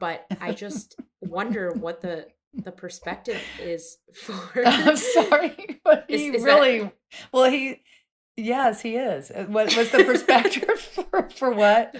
[0.00, 6.42] but i just wonder what the the perspective is for I'm sorry, but he is
[6.42, 6.94] really that
[7.32, 7.82] well he
[8.36, 9.30] yes, he is.
[9.30, 11.94] Uh, What what's the perspective for for what?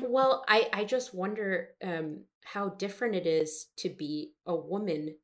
[0.00, 5.16] well i i just wonder um how different it is to be a woman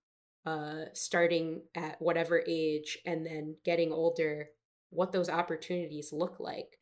[0.44, 4.48] uh starting at whatever age and then getting older
[4.90, 6.78] what those opportunities look like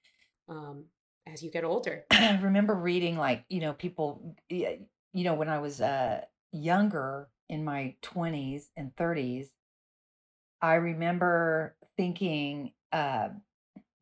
[0.48, 0.86] um
[1.26, 2.04] as you get older.
[2.10, 6.22] I remember reading like, you know, people you know, when I was uh
[6.52, 9.48] younger in my 20s and 30s,
[10.62, 13.28] I remember thinking uh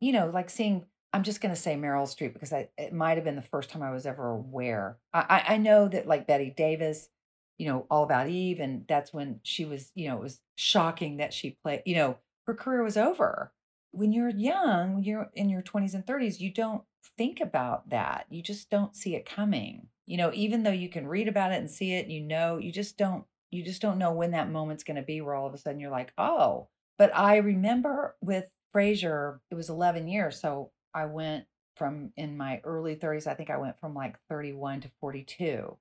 [0.01, 3.17] you know, like seeing, I'm just going to say Meryl Streep because I, it might
[3.17, 4.97] have been the first time I was ever aware.
[5.13, 7.09] I, I know that like Bette Davis,
[7.57, 11.17] you know, All About Eve, and that's when she was, you know, it was shocking
[11.17, 13.51] that she played, you know, her career was over.
[13.91, 16.83] When you're young, you're in your 20s and 30s, you don't
[17.17, 18.25] think about that.
[18.29, 19.87] You just don't see it coming.
[20.05, 22.71] You know, even though you can read about it and see it, you know, you
[22.71, 25.53] just don't, you just don't know when that moment's going to be where all of
[25.53, 26.67] a sudden you're like, oh,
[26.99, 28.45] but I remember with
[28.75, 30.39] Frasier, it was 11 years.
[30.39, 34.81] So I went from in my early 30s, I think I went from like 31
[34.81, 35.77] to 42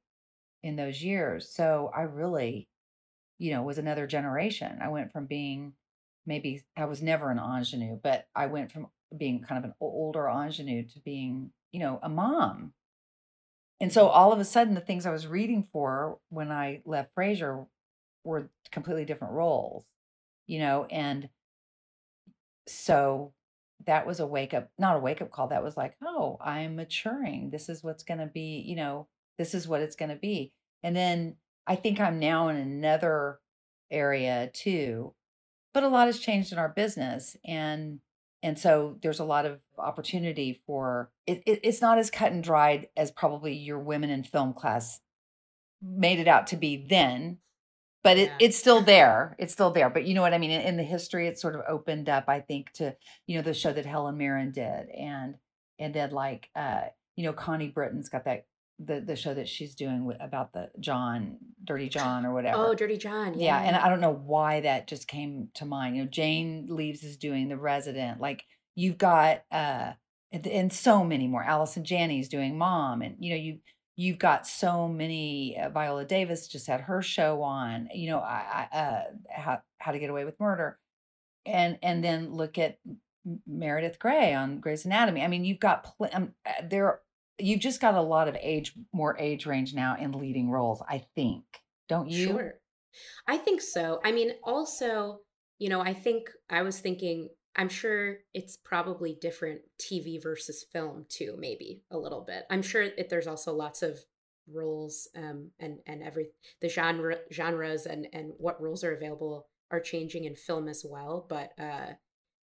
[0.62, 1.50] in those years.
[1.52, 2.68] So I really,
[3.38, 4.78] you know, was another generation.
[4.80, 5.72] I went from being
[6.24, 10.28] maybe, I was never an ingenue, but I went from being kind of an older
[10.28, 12.72] ingenue to being, you know, a mom.
[13.80, 17.14] And so all of a sudden, the things I was reading for when I left
[17.14, 17.66] Frasier
[18.24, 19.84] were completely different roles,
[20.46, 21.28] you know, and
[22.66, 23.32] so
[23.88, 25.48] that was a wake up, not a wake up call.
[25.48, 27.48] That was like, oh, I'm maturing.
[27.50, 30.52] This is what's going to be, you know, this is what it's going to be.
[30.82, 33.40] And then I think I'm now in another
[33.90, 35.14] area too,
[35.72, 37.38] but a lot has changed in our business.
[37.46, 38.00] And
[38.42, 42.44] and so there's a lot of opportunity for it, it, it's not as cut and
[42.44, 45.00] dried as probably your women in film class
[45.82, 47.38] made it out to be then
[48.08, 50.50] but it, yeah it's still there it's still there but you know what i mean
[50.50, 52.94] in, in the history it sort of opened up i think to
[53.26, 55.34] you know the show that helen mirren did and
[55.78, 56.82] and then like uh
[57.16, 58.46] you know connie britton's got that
[58.78, 62.56] the the show that she's doing with, about the john dirty john or whatever.
[62.58, 63.68] oh dirty john yeah yeah.
[63.68, 67.16] and i don't know why that just came to mind you know jane leeves is
[67.16, 68.44] doing the resident like
[68.74, 69.92] you've got uh
[70.30, 73.58] and, and so many more allison janney's doing mom and you know you
[73.98, 78.68] you've got so many uh, viola davis just had her show on you know i,
[78.72, 80.78] I uh how, how to get away with murder
[81.44, 82.78] and and then look at
[83.46, 87.00] meredith grey on grey's anatomy i mean you've got pl- um, uh, there
[87.38, 91.04] you've just got a lot of age more age range now in leading roles i
[91.14, 91.44] think
[91.88, 92.54] don't you Sure.
[93.26, 94.00] I think so.
[94.04, 95.20] I mean, also,
[95.58, 97.28] you know, I think I was thinking,
[97.58, 102.44] I'm sure it's probably different TV versus film too, maybe a little bit.
[102.48, 103.98] I'm sure it, there's also lots of
[104.50, 106.28] roles um, and and every
[106.62, 111.26] the genre genres and and what roles are available are changing in film as well.
[111.28, 111.94] But uh,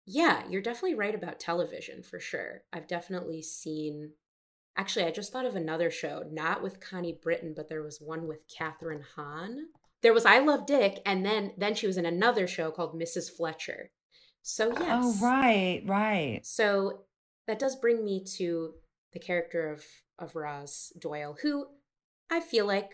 [0.06, 2.62] yeah, you're definitely right about television for sure.
[2.72, 4.12] I've definitely seen.
[4.76, 8.26] Actually, I just thought of another show, not with Connie Britton, but there was one
[8.26, 9.66] with Kathryn Hahn.
[10.00, 13.28] There was I Love Dick, and then then she was in another show called Mrs.
[13.30, 13.90] Fletcher.
[14.42, 14.88] So yes.
[14.90, 17.04] oh right right so
[17.46, 18.74] that does bring me to
[19.12, 19.84] the character of
[20.18, 21.66] of Roz Doyle, who
[22.30, 22.90] I feel like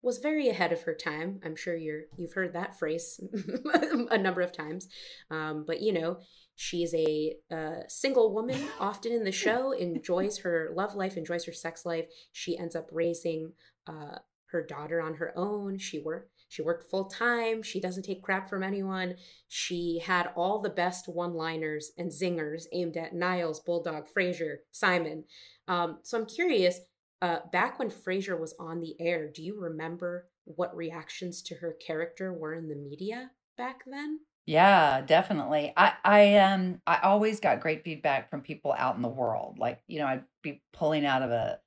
[0.00, 1.40] was very ahead of her time.
[1.44, 3.20] I'm sure you're you've heard that phrase
[4.10, 4.88] a number of times,
[5.30, 6.18] um, but you know
[6.54, 11.52] she's a, uh single woman often in the show, enjoys her love life, enjoys her
[11.52, 12.06] sex life.
[12.32, 13.52] She ends up raising
[13.86, 14.18] uh,
[14.50, 15.78] her daughter on her own.
[15.78, 17.62] She work she worked full time.
[17.62, 19.16] She doesn't take crap from anyone.
[19.48, 25.24] She had all the best one liners and zingers aimed at Niles, Bulldog, Frasier, Simon.
[25.66, 26.80] Um, so I'm curious
[27.20, 31.74] uh, back when Frasier was on the air, do you remember what reactions to her
[31.84, 34.20] character were in the media back then?
[34.46, 35.74] Yeah, definitely.
[35.76, 39.58] I I um I always got great feedback from people out in the world.
[39.58, 41.60] Like, you know, I'd be pulling out of a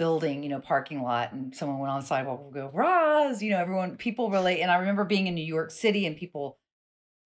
[0.00, 3.50] building, you know, parking lot and someone went on the sidewalk would go, Roz, you
[3.50, 4.62] know, everyone people relate.
[4.62, 6.58] and I remember being in New York City and people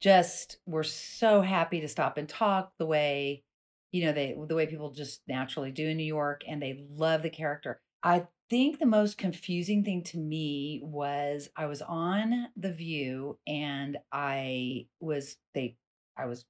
[0.01, 3.45] just were so happy to stop and talk the way,
[3.93, 7.23] you know, they the way people just naturally do in New York and they love
[7.23, 7.81] the character.
[8.03, 13.99] I think the most confusing thing to me was I was on The View and
[14.11, 15.77] I was they
[16.19, 16.45] I was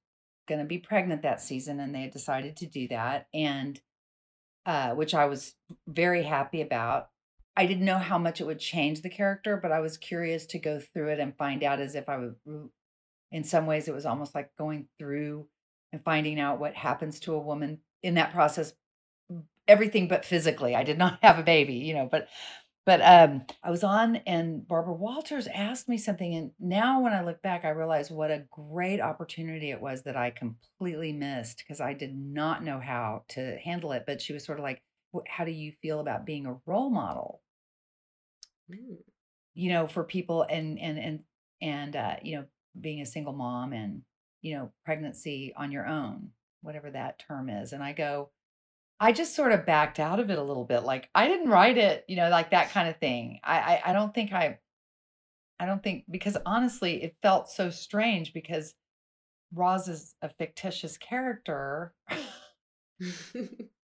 [0.47, 3.79] going to be pregnant that season and they had decided to do that and
[4.65, 5.55] uh which I was
[5.87, 7.09] very happy about.
[7.57, 10.59] I didn't know how much it would change the character, but I was curious to
[10.59, 12.35] go through it and find out as if I would
[13.31, 15.47] in some ways it was almost like going through
[15.91, 18.73] and finding out what happens to a woman in that process
[19.67, 22.27] everything but physically i did not have a baby you know but
[22.85, 27.23] But um, I was on, and Barbara Walters asked me something, and now when I
[27.23, 31.81] look back, I realize what a great opportunity it was that I completely missed because
[31.81, 34.03] I did not know how to handle it.
[34.05, 34.83] But she was sort of like,
[35.27, 37.41] "How do you feel about being a role model?"
[38.71, 38.97] Mm.
[39.55, 41.23] You know, for people, and and and
[41.61, 42.45] and uh, you know,
[42.79, 44.03] being a single mom, and
[44.41, 46.31] you know, pregnancy on your own,
[46.61, 47.73] whatever that term is.
[47.73, 48.29] And I go,
[48.99, 50.83] I just sort of backed out of it a little bit.
[50.83, 53.39] Like I didn't write it, you know, like that kind of thing.
[53.43, 54.59] I, I, I don't think I,
[55.59, 58.73] I don't think because honestly, it felt so strange because
[59.53, 61.93] Roz is a fictitious character,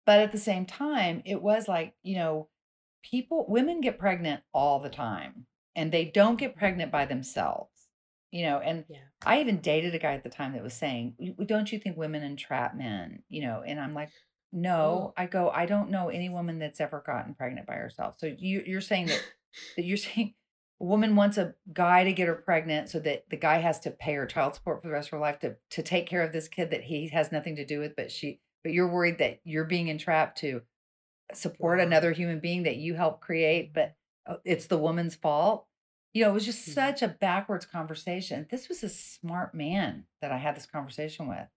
[0.06, 2.50] but at the same time, it was like you know,
[3.04, 5.46] people, women get pregnant all the time,
[5.76, 6.60] and they don't get mm-hmm.
[6.60, 7.72] pregnant by themselves.
[8.32, 8.98] You know, and yeah.
[9.26, 12.24] I even dated a guy at the time that was saying, "Don't you think women
[12.24, 14.10] entrap men?" You know, and I'm like.
[14.52, 18.16] No, I go, I don't know any woman that's ever gotten pregnant by herself.
[18.18, 19.24] So you you're saying that
[19.76, 20.34] that you're saying
[20.80, 23.92] a woman wants a guy to get her pregnant so that the guy has to
[23.92, 26.32] pay her child support for the rest of her life to to take care of
[26.32, 29.40] this kid that he has nothing to do with, but she but you're worried that
[29.44, 30.62] you're being entrapped to
[31.34, 33.96] support another human being that you helped create, but
[34.26, 35.66] uh, it's the woman's fault.
[36.14, 36.74] You know, it was just Mhm.
[36.74, 38.48] such a backwards conversation.
[38.50, 41.48] This was a smart man that I had this conversation with.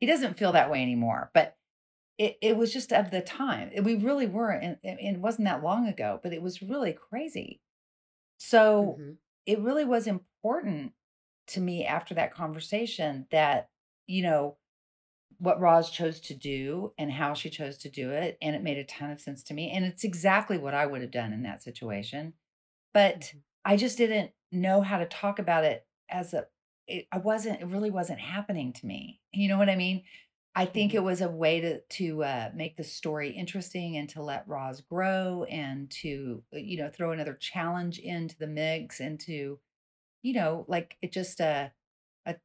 [0.00, 1.56] He doesn't feel that way anymore, but
[2.22, 3.72] it, it was just of the time.
[3.82, 7.60] We really were, and, and it wasn't that long ago, but it was really crazy.
[8.38, 9.18] So Mhm.
[9.44, 10.92] it really was important
[11.48, 13.70] to me after that conversation that,
[14.06, 14.56] you know,
[15.38, 18.38] what Roz chose to do and how she chose to do it.
[18.40, 19.72] And it made a ton of sense to me.
[19.72, 22.34] And it's exactly what I would have done in that situation.
[22.94, 23.42] But Mhm.
[23.64, 26.46] I just didn't know how to talk about it as a,
[26.86, 29.20] it, I wasn't, it really wasn't happening to me.
[29.32, 30.04] You know what I mean?
[30.54, 31.04] I think it Mhm.
[31.04, 35.44] was a way to to uh, make the story interesting and to let Roz grow
[35.44, 39.60] and to uh, you know throw another challenge into the mix and to
[40.22, 41.70] you know like it just uh,
[42.26, 42.36] a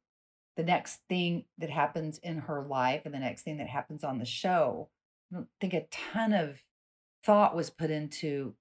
[0.56, 4.18] the next thing that happens in her life and the next thing that happens on
[4.18, 4.90] the show.
[5.32, 6.64] I don't think a ton of
[7.24, 8.56] thought was put into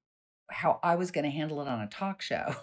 [0.51, 2.55] how I was going to handle it on a talk show.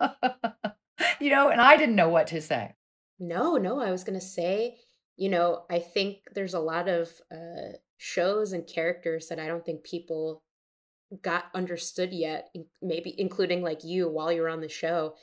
[1.20, 2.74] you know, and I didn't know what to say.
[3.20, 4.80] No, no, I was going to say,
[5.20, 9.62] you know, I think there's a lot of uh, shows and characters that I don't
[9.66, 10.42] think people
[11.20, 12.48] got understood yet,
[12.80, 15.16] maybe including like you while you're on the show.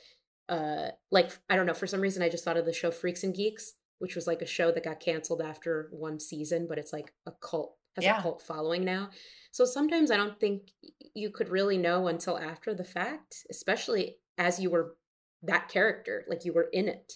[0.48, 3.24] Uh, like, I don't know, for some reason, I just thought of the show Freaks
[3.24, 6.92] and Geeks, which was like a show that got canceled after one season, but it's
[6.92, 8.20] like a cult, has Yeah.
[8.20, 9.10] a cult following now.
[9.50, 10.70] So sometimes I don't think
[11.12, 14.94] you could really know until after the fact, especially as you were
[15.42, 17.14] that character, like you were in it.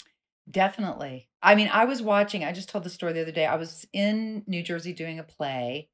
[0.51, 1.29] Definitely.
[1.43, 3.47] I mean, I was watching, I just told the story the other day.
[3.47, 5.89] I was in New Jersey doing a play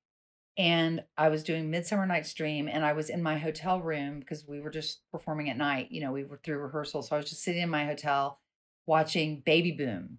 [0.57, 4.47] and I was doing Midsummer Night's Dream and I was in my hotel room because
[4.47, 5.89] we were just performing at night.
[5.91, 7.03] You know, we were through rehearsal.
[7.03, 8.41] So I was just sitting in my hotel
[8.87, 10.19] watching Baby Boom,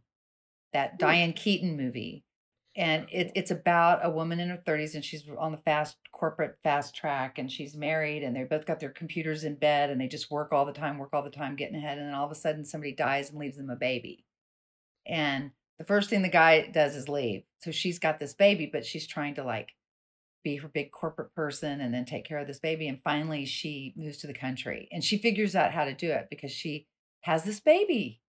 [0.73, 0.97] that.
[0.97, 2.23] Diane Keaton movie.
[2.75, 6.57] And it, it's about a woman in her 30s and she's on the fast corporate
[6.63, 10.07] fast track and she's married and they both got their computers in bed and they
[10.07, 11.97] just work all the time, work all the time, getting ahead.
[11.97, 14.23] And then all of a sudden somebody dies and leaves them a baby.
[15.07, 17.43] And the first thing the guy does is leave.
[17.61, 19.69] So she's got this baby, but she's trying to like
[20.43, 22.87] be her big corporate person and then take care of this baby.
[22.87, 26.27] And finally, she moves to the country and she figures out how to do it
[26.29, 26.87] because she
[27.21, 28.21] has this baby.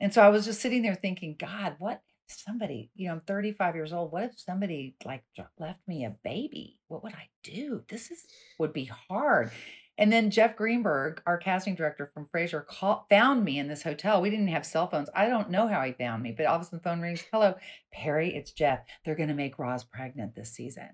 [0.00, 3.74] And so I was just sitting there thinking, God, what somebody, you know, I'm 35
[3.74, 4.12] years old.
[4.12, 5.24] What if somebody like
[5.58, 6.78] left me a baby?
[6.88, 7.82] What would I do?
[7.88, 8.24] This is
[8.58, 9.50] would be hard.
[9.98, 14.22] And then Jeff Greenberg, our casting director from Frasier, call, found me in this hotel.
[14.22, 15.10] We didn't have cell phones.
[15.14, 17.22] I don't know how he found me, but all of a sudden the phone rings.
[17.30, 17.54] Hello,
[17.92, 18.80] Peri, it's Jeff.
[19.04, 20.88] They're going to make Roz pregnant this season.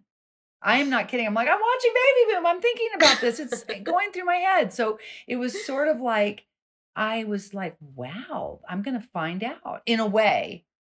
[0.61, 1.25] I am not kidding.
[1.25, 2.47] I'm like, I'm watching Baby Boom.
[2.47, 3.39] I'm thinking about this.
[3.39, 4.73] It's going through my head.
[4.73, 6.45] So it was sort of like,
[6.97, 10.65] I was like, wow, I'm going to find out in a way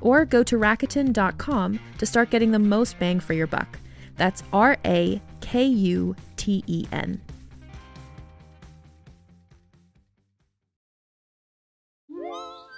[0.00, 3.78] Or go to Rakuten.com to start getting the most bang for your buck.
[4.16, 7.20] That's R A K U T E N.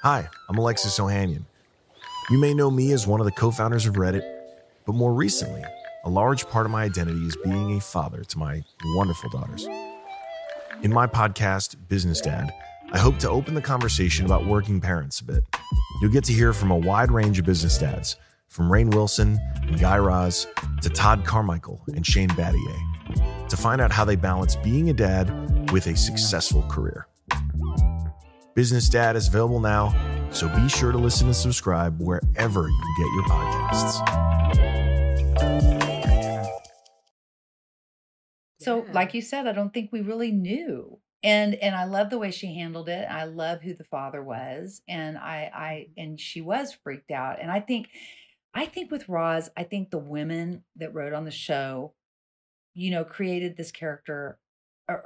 [0.03, 1.43] Hi, I'm Alexis Ohanian.
[2.31, 4.23] You may know me as one of the co founders of Reddit,
[4.87, 5.63] but more recently,
[6.05, 8.63] a large part of my identity is being a father to my
[8.97, 9.67] wonderful daughters.
[10.83, 12.55] In my podcast, Business Dad,
[12.93, 15.45] I hope to open the conversation about working parents a bit.
[16.01, 18.17] You'll get to hear from a wide range of business dads,
[18.49, 20.47] from Rainn Wilson and Guy Raz
[20.83, 25.71] to Todd Carmichael and Shane Battier, to find out how they balance being a dad
[25.73, 27.07] with a successful career.
[28.55, 29.95] Business Dad is available now,
[30.33, 34.29] so be sure to listen and subscribe wherever you get your podcasts.
[38.61, 40.99] So, like you said, I don't think we really knew.
[41.23, 43.07] And and I love the way she handled it.
[43.11, 47.39] I love who the father was, and I I and she was freaked out.
[47.41, 47.89] And I think
[48.55, 51.95] I think with Roz, I think the women that wrote on the show,
[52.75, 54.39] you know, created this character
[54.89, 54.97] uh,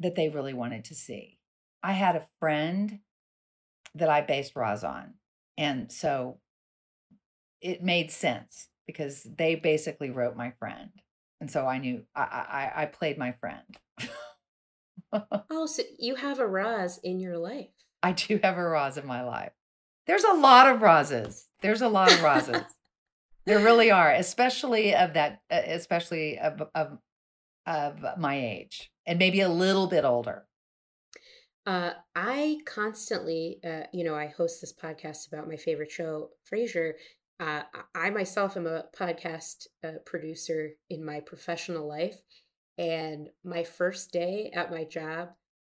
[0.00, 1.38] that they really wanted to see.
[1.82, 3.00] I had a friend
[3.94, 5.14] that I based Roz on,
[5.56, 6.40] and so
[7.60, 10.90] it made sense because they basically wrote my friend,
[11.40, 13.78] and so I knew I I, I played my friend.
[15.50, 17.70] Oh, so you have a Roz in your life.
[18.02, 19.52] I do have a Roz in my life.
[20.06, 21.48] There's a lot of Rozes.
[21.60, 22.62] There's a lot of Rozes.
[23.44, 26.98] there really are, especially of that, especially of, of
[27.66, 30.46] of my age, and maybe a little bit older.
[31.66, 36.94] Uh, I constantly, uh, you know, I host this podcast about my favorite show, Frasier.
[37.38, 37.62] Uh,
[37.94, 42.20] I I myself am a podcast uh, producer in my professional life,
[42.80, 45.32] and my first day at my job,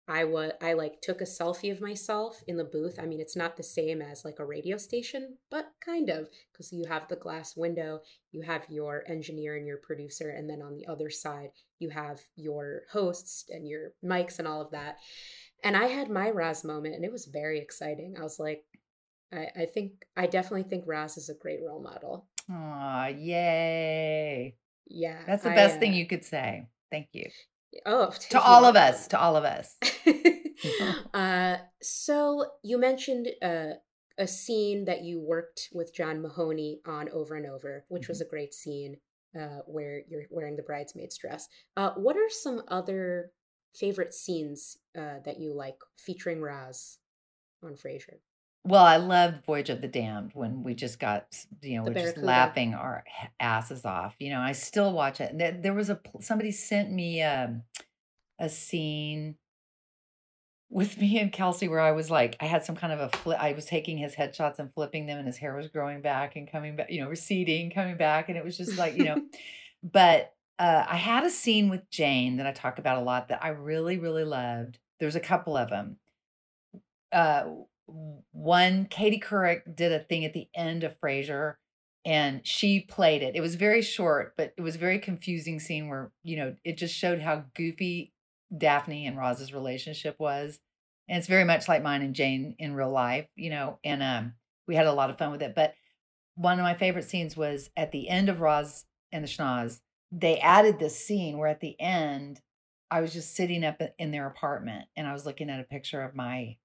[0.08, 2.99] I was I like took a selfie of myself in the booth.
[3.02, 6.72] I mean, it's not the same as like a radio station, but kind of because
[6.72, 10.76] you have the glass window, you have your engineer and your producer, and then on
[10.76, 11.49] the other side
[11.80, 14.97] you have your hosts and your mics and all of that.
[15.64, 18.16] And I had my Roz moment, and it was very exciting.
[18.20, 18.64] I was like,
[19.34, 22.28] I, I think I definitely think Roz is a great role model.
[22.47, 24.56] Aw, yay!
[24.88, 26.68] Yeah, That's the I, best thing uh, you could say.
[26.92, 27.30] Thank you
[27.86, 29.08] Oh, to all of us.
[29.08, 29.78] To all of us.
[31.14, 33.74] uh, so you mentioned uh,
[34.18, 38.26] a scene that you worked with John Mahoney on over and over, which was a
[38.26, 38.98] great scene
[39.39, 41.48] uh, where you're wearing the bridesmaid's dress.
[41.78, 43.32] Uh, what are some other
[43.74, 46.98] favorite scenes uh, that you like featuring Roz
[47.64, 48.18] on Frasier?
[48.64, 51.26] Well, I loved Voyage of the Damned when we just got,
[51.64, 53.03] you know, The we're just laughing our
[53.39, 54.16] asses off.
[54.20, 55.36] You know, I still watch it.
[55.36, 57.64] There, there was a somebody sent me um,
[58.39, 59.36] a scene
[60.70, 63.39] with me and Kelsey where I was like, I had some kind of a flip.
[63.41, 66.49] I was taking his headshots and flipping them, and his hair was growing back and
[66.49, 69.22] coming back, you know, receding, coming back, and it was just like, you know.
[69.84, 73.43] but uh, I had a scene with Jane that I talk about a lot that
[73.43, 74.78] I really, really loved.
[74.99, 75.97] There's a couple of them.
[77.12, 77.45] Uh,
[78.32, 81.56] one, Katie Couric did a thing at the end of Frasier,
[82.06, 83.36] and she played it.
[83.36, 86.78] It was very short, but it was a very confusing scene where you know it
[86.78, 88.14] just showed how goofy
[88.56, 90.60] Daphne and Roz's relationship was,
[91.08, 93.80] and it's very much like mine and Jane in real life, you know.
[93.84, 94.34] And um,
[94.68, 95.56] we had a lot of fun with it.
[95.56, 95.74] But
[96.36, 99.82] one of my favorite scenes was at the end of Roz and the Schnoz.
[100.12, 102.42] They added this scene where at the end,
[102.89, 106.02] I was just sitting up in their apartment and I was looking at a picture
[106.02, 106.58] of my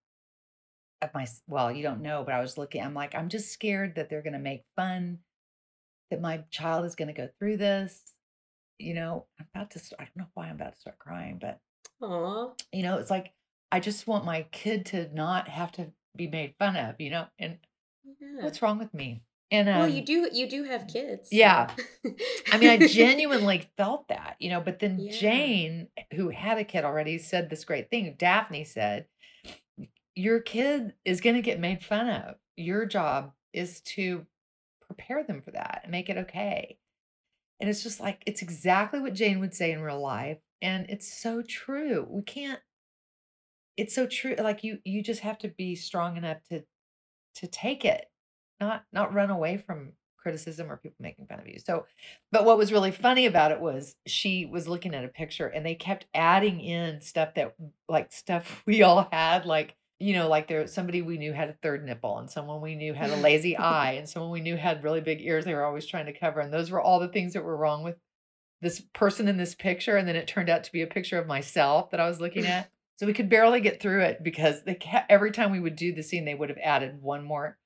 [1.03, 3.95] of my well, you don't know, but I was looking, I'm like, I'm just scared
[3.97, 5.19] that they're gonna make fun,
[6.11, 8.03] that my child is gonna go through this.
[8.79, 11.61] You know, I'm about to I don't know why I'm about to start crying, but
[12.03, 13.33] Aw, you know, it's like
[13.73, 17.27] I just want my kid to not have to be made fun of, you know,
[17.39, 17.59] and
[18.21, 18.43] yeah.
[18.45, 19.23] what's wrong with me?
[19.51, 21.31] And um well, you do you do have kids.
[21.31, 21.71] so- yeah.
[22.53, 25.13] I mean, I genuinely felt that, you know, but then Yeah.
[25.13, 28.15] Jane, who had a kid already, said this great thing.
[28.19, 29.07] Daphne said,
[30.17, 32.37] Your kid is going to get made fun of.
[32.57, 34.27] Your job is to
[34.87, 36.79] prepare them for that and make it okay.
[37.61, 40.39] And it's just like, it's exactly what Jane would say in real life.
[40.63, 42.07] And it's so true.
[42.09, 42.61] We can't,
[43.77, 44.35] it's so true.
[44.39, 46.65] Like you, you just have to be strong enough to,
[47.37, 48.07] to take it,
[48.61, 49.93] not, not run away from
[50.27, 51.59] criticism or people making fun of you.
[51.65, 51.87] So,
[52.33, 55.65] but what was really funny about it was she was looking at a picture and
[55.65, 57.55] they kept adding in stuff that
[57.89, 61.57] like stuff we all had, like, you know, like there somebody we knew had a
[61.63, 64.85] third nipple and someone we knew had a lazy eye and someone we knew had
[64.85, 66.41] really big ears they were always trying to cover.
[66.41, 67.97] And those were all the things that were wrong with
[68.61, 69.97] this person in this picture.
[69.97, 72.47] And then it turned out to be a picture of myself that I was looking
[72.47, 72.71] at.
[72.99, 75.93] So we could barely get through it because they kept, every time we would do
[75.93, 77.59] the scene, they would have added one more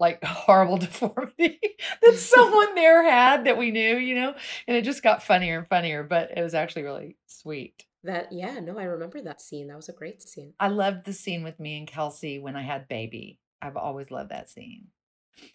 [0.00, 1.60] like horrible deformity
[2.00, 4.34] that someone there had that we knew, you know,
[4.66, 7.84] and it just got funnier and funnier, but it was actually really sweet.
[8.04, 9.68] That yeah, no, I remember that scene.
[9.68, 10.54] That was a great scene.
[10.60, 13.40] I loved the scene with me and Kelsey when I had baby.
[13.60, 14.86] I've always loved that scene.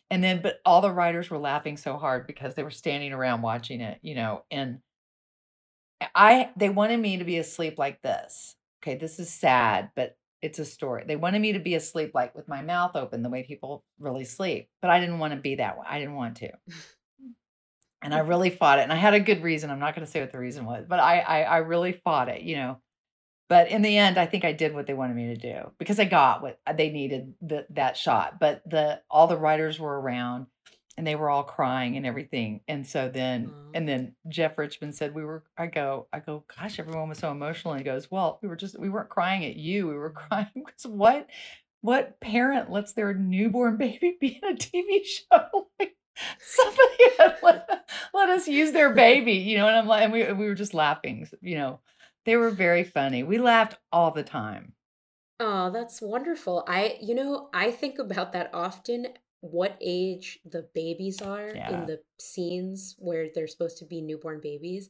[0.09, 0.43] And then, mm-hmm.
[0.43, 3.99] but all the writers were laughing so hard because they were standing around watching it,
[4.01, 4.79] you know, and
[6.15, 8.55] I, they wanted me to be asleep like this.
[8.81, 11.05] Okay, this is sad, but it's a story.
[11.07, 14.25] They wanted me to be asleep like with my mouth open, the way people really
[14.25, 14.67] sleep.
[14.81, 15.85] But I didn't want to be that way.
[15.87, 16.49] I didn't want to.
[18.03, 18.83] And I really fought it.
[18.83, 19.69] And I had a good reason.
[19.69, 22.29] I'm not going to say what the reason was, but I, I I really fought
[22.29, 22.79] it, you know.
[23.49, 25.99] But in the end, I think I did what they wanted me to do because
[25.99, 28.39] I got what they needed the, that shot.
[28.39, 30.47] But the all the writers were around
[30.97, 32.61] and they were all crying and everything.
[32.67, 33.71] And so then, Aw.
[33.73, 37.31] and then Jeff Richman said, we were, I go, I go, gosh, everyone was so
[37.31, 37.73] emotional.
[37.73, 39.87] And he goes, well, we were just, we weren't crying at you.
[39.87, 41.27] We were crying because what,
[41.81, 45.67] what parent lets their newborn baby be in a TV show?
[45.79, 45.95] Like
[46.39, 49.67] somebody had let, let us use their baby, you know?
[49.67, 51.79] And I'm like, and we, we were just laughing, you know,
[52.25, 53.23] they were very funny.
[53.23, 54.73] We laughed all the time.
[55.39, 56.63] Oh, that's wonderful.
[56.67, 59.07] I, you know, I think about that often,
[59.41, 61.69] what age the babies are Yeah.
[61.73, 64.89] in the scenes where they're supposed to be newborn babies,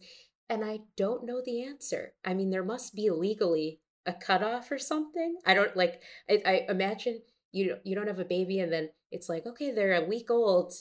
[0.49, 2.13] and I don't know the answer.
[2.23, 5.37] I mean, there must be legally a cutoff or something.
[5.45, 7.21] I don't like I, I imagine
[7.51, 10.73] you you don't have a baby and then it's like, okay, they're a week old.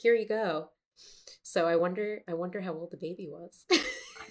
[0.00, 0.70] Here you go.
[1.42, 3.64] So I wonder I wonder how old the baby was.
[3.70, 3.76] I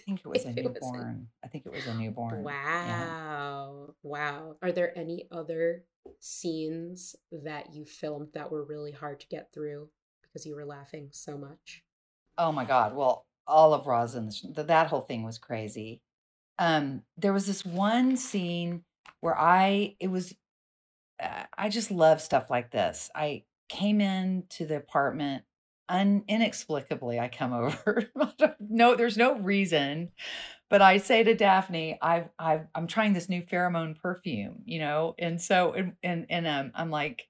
[0.05, 1.28] think it was a If was a- newborn.
[1.43, 2.43] I think it was a newborn.
[2.45, 3.05] Yeah.
[3.05, 3.95] Wow.
[4.03, 4.55] Wow.
[4.61, 5.84] Are there any other
[6.20, 9.89] scenes that you filmed that were really hard to get through
[10.22, 11.84] because you were laughing so much?
[12.38, 12.95] Oh my God.
[12.95, 16.01] Well, all of Rosin's, th- that whole thing was crazy.
[16.59, 18.84] Um, there was this one scene
[19.22, 20.34] where I, it was,
[21.22, 23.09] uh, I just love stuff like this.
[23.15, 25.43] I came into the apartment
[25.90, 27.20] un, inexplicably.
[27.20, 28.10] I come over.
[28.60, 30.10] no, there's no reason,
[30.70, 35.16] but I say to Daphne, I've, I've, I'm trying this new pheromone perfume, you know,
[35.18, 37.28] and so, and, and, and um, I'm like,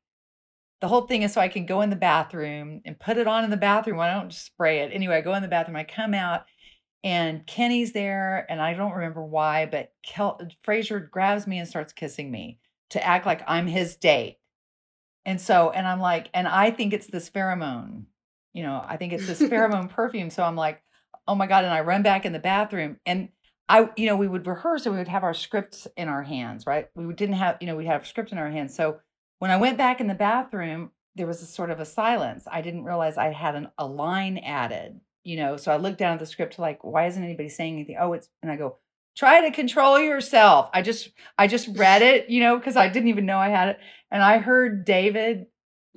[0.81, 3.43] the whole thing is so I can go in the bathroom and put it on
[3.43, 3.99] in the bathroom.
[3.99, 4.91] I don't spray it.
[4.93, 6.45] Anyway, I go in the bathroom, I come out,
[7.03, 11.93] and Kenny's there, and I don't remember why, but Kel- Frasier grabs me and starts
[11.93, 12.59] kissing me
[12.91, 14.37] to act like I'm his date.
[15.25, 18.05] And so, and I'm like, and I think it's this pheromone,
[18.57, 20.31] you know, I think it's this pheromone perfume.
[20.31, 20.81] So I'm like,
[21.27, 21.63] oh my God.
[21.63, 23.29] And I run back in the bathroom and
[23.69, 26.65] I, you know, we would rehearse and we would have our scripts in our hands,
[26.65, 26.87] right?
[26.95, 28.75] We didn't have, you know, we'd have a script in our hands.
[28.75, 28.99] So
[29.37, 32.45] when I went back in the bathroom, there was a sort of a silence.
[32.51, 35.57] I didn't realize I had an, a line added, you know.
[35.57, 37.97] So I looked down at the script, like, why isn't anybody saying anything?
[37.99, 38.77] Oh, it's, and I go,
[39.15, 40.69] try to control yourself.
[40.73, 43.69] I just, I just read it, you know, because I didn't even know I had
[43.69, 43.79] it.
[44.09, 45.47] And I heard David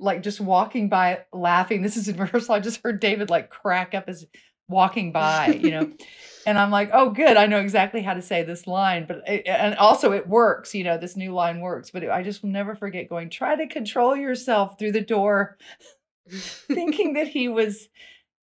[0.01, 1.81] like just walking by laughing.
[1.81, 2.55] This is in rehearsal.
[2.55, 4.25] I just heard David like crack up as
[4.67, 5.91] walking by, you know.
[6.45, 7.37] and I'm like, oh, good.
[7.37, 9.05] I know exactly how to say this line.
[9.07, 11.91] But it, and also it works, you know, this new line works.
[11.91, 15.57] But I just will never forget going, try to control yourself through the door,
[16.29, 17.87] thinking that he was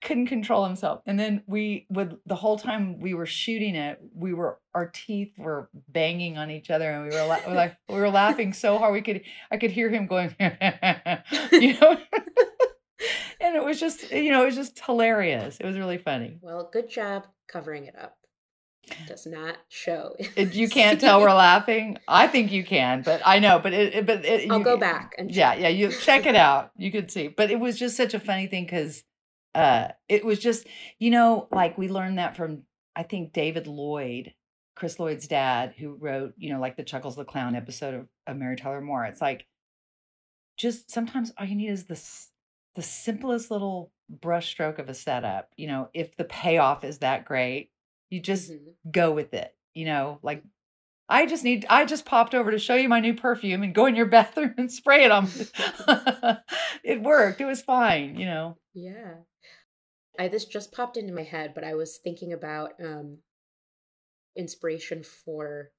[0.01, 1.03] couldn't control himself.
[1.07, 5.33] And then we would the whole time we were shooting it, we were our teeth
[5.39, 8.93] were banging on each other, and we were la- like we were laughing so hard
[8.93, 10.35] we could I could hear him going,
[11.53, 11.99] you know.
[13.41, 15.57] and it was just you know it was just hilarious.
[15.59, 16.39] It was really funny.
[16.41, 18.15] Well, good job covering it up.
[18.91, 20.17] It Does not show.
[20.37, 21.99] Uh, you can't tell we're laughing.
[22.09, 23.59] I think you can, but I know.
[23.59, 25.63] But it, it- but it, I'll you- go back and yeah, check.
[25.63, 25.69] yeah.
[25.69, 26.71] You check it out.
[26.77, 27.29] You could see.
[27.29, 29.05] But it was just such a funny thing because
[29.59, 30.67] uh, it was just
[30.99, 32.63] you know like we learned that from
[32.95, 34.35] I think David Lloyd,
[34.77, 38.37] Chris Lloyd's dad, who wrote you know like the Chuckles the Clown episode of, of
[38.37, 39.05] Mary Tyler Moore.
[39.05, 39.47] It's like
[40.57, 42.31] just sometimes all you need is this
[42.75, 45.49] the simplest little brushstroke of a setup.
[45.57, 47.71] You know, if the payoff is that great,
[48.11, 48.75] you just Mhm.
[48.91, 49.55] go with it.
[49.75, 50.43] You know, like
[51.09, 53.87] I just need I just popped over to show you my new perfume and go
[53.87, 55.29] in your bathroom and spray it on.
[56.85, 57.41] it worked.
[57.41, 58.59] It was fine, you know.
[58.75, 59.15] Yeah.
[60.19, 63.19] I this just popped into my head, but I was thinking about um
[64.37, 65.71] inspiration for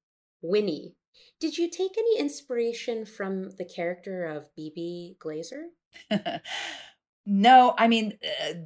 [0.41, 0.95] Winnie.
[1.39, 5.65] Did you take any inspiration from the character of Bebe Glazer?
[7.25, 8.17] no, I mean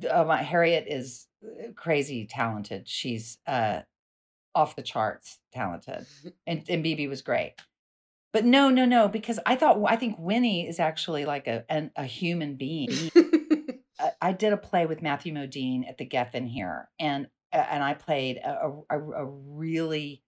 [0.04, 2.88] uh, uh, my Harriet is uh, crazy talented.
[2.88, 3.82] She's uh
[4.56, 6.06] off the charts talented.
[6.46, 7.56] And and Bebe was great.
[8.32, 11.92] But no, no, no, because I thought I think Winnie is actually like a an,
[11.96, 13.12] a human being.
[14.28, 18.38] I- did a play with Matthew Modine at the Geffen here, and and I played
[18.38, 20.24] a, a, a a really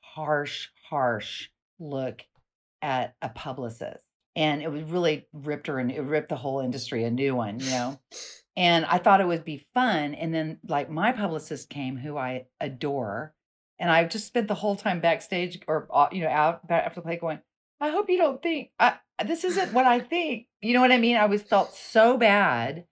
[0.00, 1.48] harsh, harsh
[1.78, 2.22] look
[2.82, 4.04] at a publicist.
[4.36, 7.58] And it was really ripped her and it ripped the whole industry a new one,
[7.58, 8.00] you know.
[8.56, 10.14] and I thought it would be fun.
[10.14, 13.34] And then like my publicist came, who I adore,
[13.78, 17.04] and I just spent the whole time backstage or uh, you know out after the
[17.04, 17.40] play going.
[17.80, 20.46] I hope you don't think I, this isn't what I think.
[20.60, 21.16] You know what I mean?
[21.16, 22.84] I was felt so bad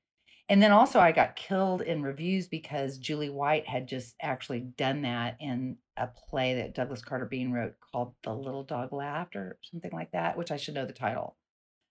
[0.48, 5.02] and then also I got killed in reviews because Julie White had just actually done
[5.02, 9.58] that in a play that Douglas Carter Beane wrote called The Little Dog Laughed or
[9.62, 11.36] something like that, which I should know the title.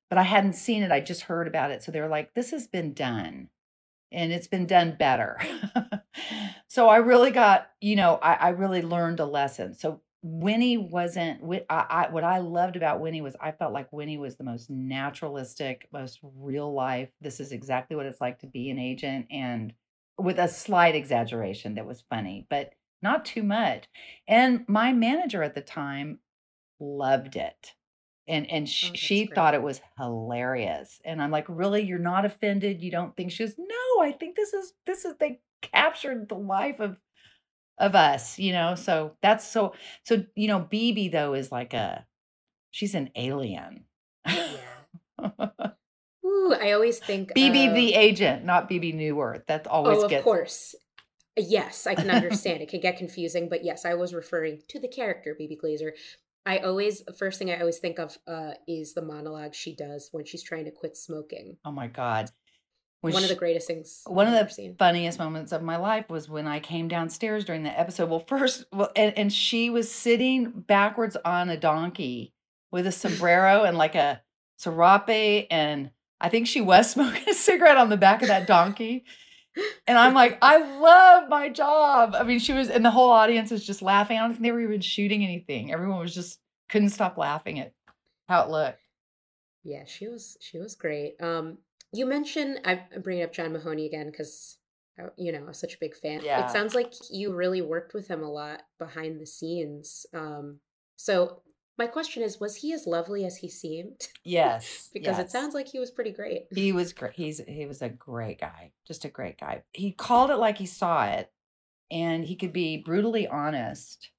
[0.10, 0.92] But I hadn't seen it.
[0.92, 1.84] I just heard about it.
[1.84, 3.50] So they were like, this has been done
[4.12, 5.38] and it's been done better.
[6.68, 9.76] so I really got, you know, I, I really learned a lesson.
[9.76, 14.18] So Winnie wasn't I, I what I loved about Winnie was I felt like Winnie
[14.18, 17.10] was the most naturalistic, most real life.
[17.22, 19.74] This is exactly what it's like to be an agent and
[20.18, 23.88] with a slight exaggeration that was funny, but not too much.
[24.28, 26.20] And my manager at the time
[26.80, 27.74] loved it.
[28.28, 31.00] And and oh, sh- Oh, she that's thought it was hilarious.
[31.06, 31.84] And I'm like, "Really?
[31.84, 32.82] You're not offended?
[32.82, 36.36] You don't think?" She goes, "No, I think this is this is they captured the
[36.36, 36.98] life of
[37.78, 38.76] of us, you know.
[38.76, 39.74] So that's so
[40.04, 42.06] so you know, Bebe though is like a
[42.72, 43.86] she's an alien.
[44.26, 44.48] Yeah.
[46.26, 49.44] Ooh, I always think Bebe of, the agent, not Bebe Neuwirth.
[49.48, 50.76] That's always oh, of gets course.
[51.38, 52.62] Yes, I can understand.
[52.62, 55.92] it can get confusing, but yes, I was referring to the character Bebe Glazer.
[56.46, 60.26] I always first thing I always think of uh, is the monologue she does when
[60.26, 61.58] she's trying to quit smoking.
[61.66, 62.32] Oh my god.
[63.02, 64.76] When One of the greatest things one of I've the seen.
[64.76, 68.10] funniest moments of my life was when I came downstairs during the episode.
[68.10, 72.34] Well, first, well, and, and she was sitting backwards on a donkey
[72.72, 74.22] with a sombrero and like a
[74.58, 79.06] serape, and I think she was smoking a cigarette on the back of that donkey.
[79.88, 82.16] And I'm like, I love my job.
[82.16, 84.18] I mean, she was, and the whole audience was just laughing.
[84.18, 85.72] I don't think they were even shooting anything.
[85.72, 86.40] Everyone was just
[86.70, 87.74] couldn't stop laughing at
[88.28, 88.80] how it looked.
[89.64, 91.16] Yeah, she was she was great.
[91.22, 91.58] Um,
[91.94, 94.58] you mentioned I- I'm bringing up John Mahoney again because
[95.16, 96.22] you know I'm such a big fan.
[96.24, 96.46] Yeah.
[96.46, 100.06] It sounds like you really worked with him a lot behind the scenes.
[100.14, 100.60] Um,
[100.96, 101.42] so
[101.78, 104.08] my question is, was he as lovely as he seemed?
[104.24, 106.48] Yes, because it sounds like he was pretty great.
[106.52, 107.14] He was great.
[107.14, 109.62] He's he was a great guy, just a great guy.
[109.74, 111.32] He called it like he saw it,
[111.92, 114.10] and he could be brutally honest,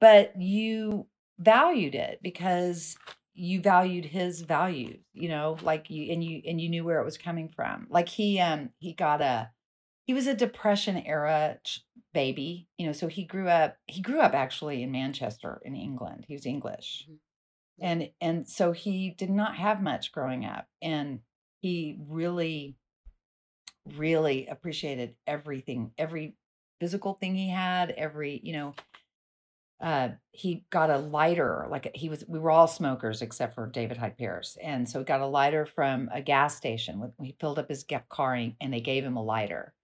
[0.00, 1.06] but you
[1.38, 2.96] valued it because
[3.34, 5.00] you valued his values.
[5.12, 7.86] You know, like you and you and you knew where it was coming from.
[7.90, 9.50] Like he um he got a
[10.04, 12.68] he was a depression era ch- baby.
[12.78, 13.76] You know, so he grew up.
[13.86, 16.24] He grew up actually in Manchester in England.
[16.28, 17.18] He was English Mhm.
[17.80, 21.20] and and so he did not have much growing up and
[21.60, 22.76] he really
[23.96, 26.36] really appreciated everything every
[26.80, 28.74] physical thing he had every you know
[29.82, 33.96] uh he got a lighter like he was we were all smokers except for david
[33.96, 37.68] hyde pierce and so he got a lighter from a gas station he filled up
[37.68, 39.74] his car and and they gave him a lighter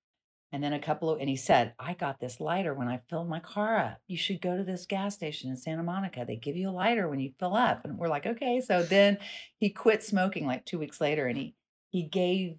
[0.51, 3.29] and then a couple of, and he said, I got this lighter when I filled
[3.29, 4.01] my car up.
[4.07, 6.25] You should go to this gas station in Santa Monica.
[6.27, 7.85] They give you a lighter when you fill up.
[7.85, 8.63] And we're like, okay.
[8.63, 9.19] So then
[9.59, 11.55] he quit smoking like two weeks later and he,
[11.91, 12.57] he gave,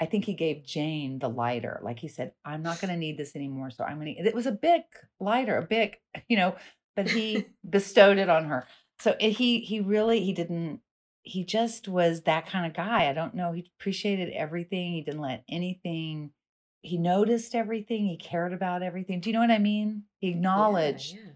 [0.00, 1.80] I think he gave Jane the lighter.
[1.82, 3.70] Like he said, I'm not going to need this anymore.
[3.70, 4.82] So I'm going to, it was a big
[5.20, 5.96] lighter, a big,
[6.28, 6.56] you know,
[6.96, 8.66] but he bestowed it on her.
[8.98, 10.80] So it, he, he really, he didn't,
[11.22, 13.08] he just was that kind of guy.
[13.08, 13.52] I don't know.
[13.52, 14.92] He appreciated everything.
[14.92, 16.32] He didn't let anything
[16.82, 21.14] he noticed everything he cared about everything do you know what i mean he acknowledged
[21.14, 21.30] yeah.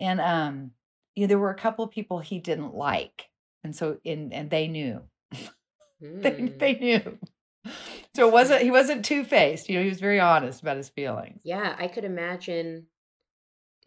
[0.00, 0.70] and um
[1.14, 3.28] you know there were a couple of people he didn't like
[3.64, 5.02] and so and and they knew
[6.00, 6.58] they, Mm.
[6.58, 7.18] they knew
[8.14, 11.40] so it wasn't he wasn't two-faced you know he was very honest about his feelings
[11.44, 12.86] Yeah, I could imagine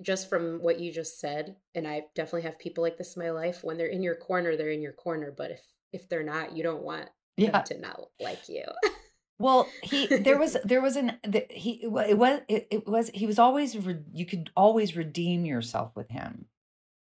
[0.02, 3.32] just from what you just said, and I definitely have people like this in my
[3.32, 3.64] life.
[3.64, 5.34] When they're in your corner, they're in your corner.
[5.36, 5.62] But if
[5.94, 8.64] if they're not, you don't want yeah them to not like you.
[9.40, 13.10] well he there was there was an the, he it it was it, it was
[13.14, 16.46] he was always re, you could always redeem yourself with him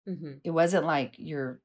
[0.06, 1.60] hmm it wasn't like you're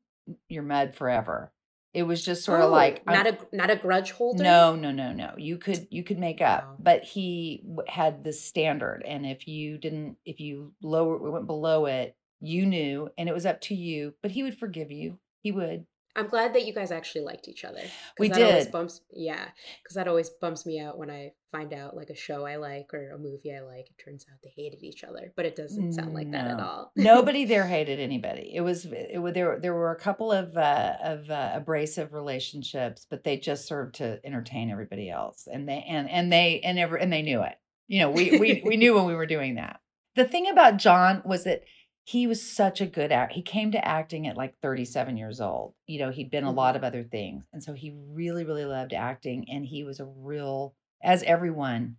[0.48, 1.52] you're mud forever
[1.94, 4.42] it was just sort of oh, like I'm- not a not a grudge holder.
[4.42, 5.34] No, no, no, no.
[5.38, 6.76] You could you could make up, Wow.
[6.80, 12.16] but he had this standard, and if you didn't, if you lower went below it,
[12.40, 14.14] you knew, and it was up to you.
[14.22, 15.18] But he would forgive you.
[15.42, 15.86] He would.
[16.16, 17.80] I'm glad that you guys actually liked each other.
[18.18, 18.70] We did.
[18.70, 19.48] bumps, yeah,
[19.82, 22.94] because that always bumps me out when I find out like a show I like
[22.94, 23.86] or a movie I like.
[23.86, 26.92] It turns out they hated each other, but it doesn't sound like that at all.
[26.96, 28.52] Nobody there hated anybody.
[28.54, 29.58] It was it was there.
[29.60, 34.20] There were a couple of uh, of uh, abrasive relationships, but they just served to
[34.24, 37.54] entertain everybody else, and they and and they and ever and they knew it.
[37.88, 39.80] You know, we we we knew when we were doing that.
[40.16, 41.64] The thing about John was that
[42.06, 43.32] he was such a good act.
[43.32, 45.72] He came to acting at like 37 years old.
[45.86, 47.46] You know, he'd been a lot of other things.
[47.52, 49.46] And so he really, really loved acting.
[49.50, 51.96] And he was a real, as everyone,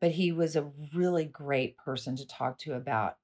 [0.00, 3.16] but he was a really great person to talk to about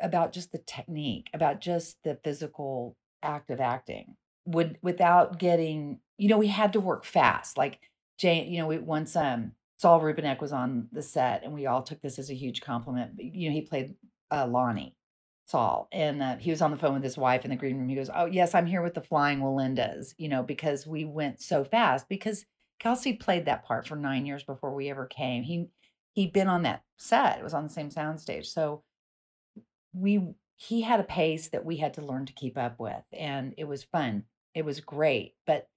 [0.00, 4.16] about just the technique, about just the physical act of acting.
[4.44, 7.56] Would without getting, you know, we had to work fast.
[7.56, 7.80] Like
[8.18, 11.82] Jane, you know, we once um Saul Rubinek was on the set and we all
[11.82, 13.12] took this as a huge compliment.
[13.18, 13.94] You know, he played
[14.30, 14.94] uh, Donny
[15.46, 17.88] Saul and uh, he was on the phone with his wife in the green room.
[17.88, 21.40] He goes, "Oh yes, I'm here with the Flying Wallendas," you know, because we went
[21.40, 22.08] so fast.
[22.08, 22.46] Because
[22.78, 25.42] Kelsey played that part for nine years before we ever came.
[25.42, 25.68] He
[26.12, 27.38] he'd been on that set.
[27.38, 28.82] It was on the same soundstage, so
[29.92, 33.54] we he had a pace that we had to learn to keep up with, and
[33.58, 34.24] it was fun.
[34.54, 35.68] It was great, but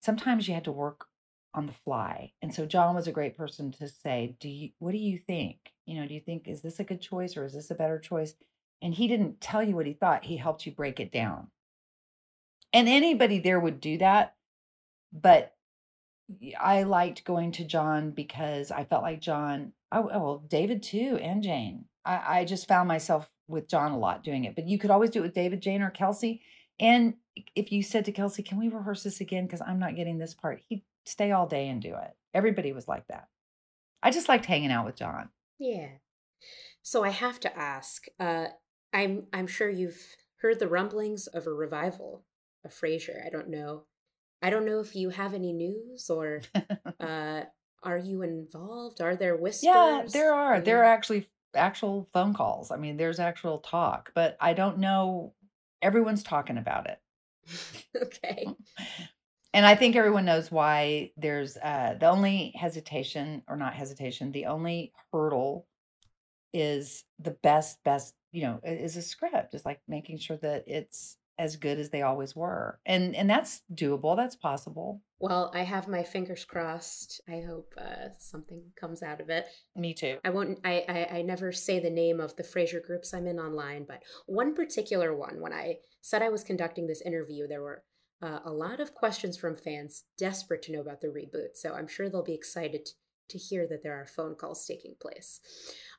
[0.00, 1.06] sometimes you had to work
[1.54, 2.32] on the fly.
[2.40, 5.72] And so John was a great person to say, "Do you what do you think?
[5.86, 7.98] You know, do you think is this a good choice or is this a better
[7.98, 8.34] choice?"
[8.82, 10.24] And he didn't tell you what he thought.
[10.24, 11.48] He helped you break it down.
[12.72, 14.34] And anybody there would do that,
[15.12, 15.54] but
[16.58, 21.18] I liked going to John because I felt like John, oh, oh, well, David too,
[21.22, 21.84] and Jane.
[22.04, 25.10] I, I just found myself with John a lot doing it, but you could always
[25.10, 26.42] do it with David, Jane, or Kelsey.
[26.80, 27.14] And
[27.54, 29.46] if you said to Kelsey, can we rehearse this again?
[29.46, 32.16] Because I'm not getting this part, he'd stay all day and do it.
[32.34, 33.28] Everybody was like that.
[34.02, 35.28] I just liked hanging out with John.
[35.58, 35.88] Yeah.
[36.82, 38.06] So I have to ask.
[38.18, 38.46] Uh,
[38.92, 42.24] I'm I'm sure you've heard the rumblings of a revival
[42.64, 43.24] of Frasier.
[43.24, 43.84] I don't know.
[44.40, 46.42] I don't know if you have any news or
[47.00, 47.42] uh,
[47.82, 49.00] are you involved?
[49.00, 49.64] Are there whispers?
[49.64, 50.60] Yeah, there are.
[50.60, 52.70] There are actually actual phone calls.
[52.70, 55.34] I mean, there's actual talk, but I don't know.
[55.80, 57.00] Everyone's talking about it.
[58.02, 58.46] okay.
[59.54, 64.46] And I think everyone knows why there's uh the only hesitation or not hesitation, the
[64.46, 65.66] only hurdle
[66.52, 69.54] is the best best, you know, i- is a script.
[69.54, 72.78] It's like making sure that it's as good as they always were.
[72.84, 74.16] And and that's doable.
[74.16, 75.02] That's possible.
[75.18, 77.20] Well, I have my fingers crossed.
[77.28, 79.46] I hope uh, something comes out of it.
[79.76, 80.18] Me too.
[80.24, 80.58] I won't.
[80.64, 84.02] I, I I never say the name of the Frasier groups I'm in online, but
[84.26, 85.40] one particular one.
[85.40, 87.84] When I said I was conducting this interview, there were
[88.20, 91.54] uh, a lot of questions from fans desperate to know about the reboot.
[91.56, 92.88] So I'm sure they'll be excited
[93.30, 95.40] to hear that there are phone calls taking place.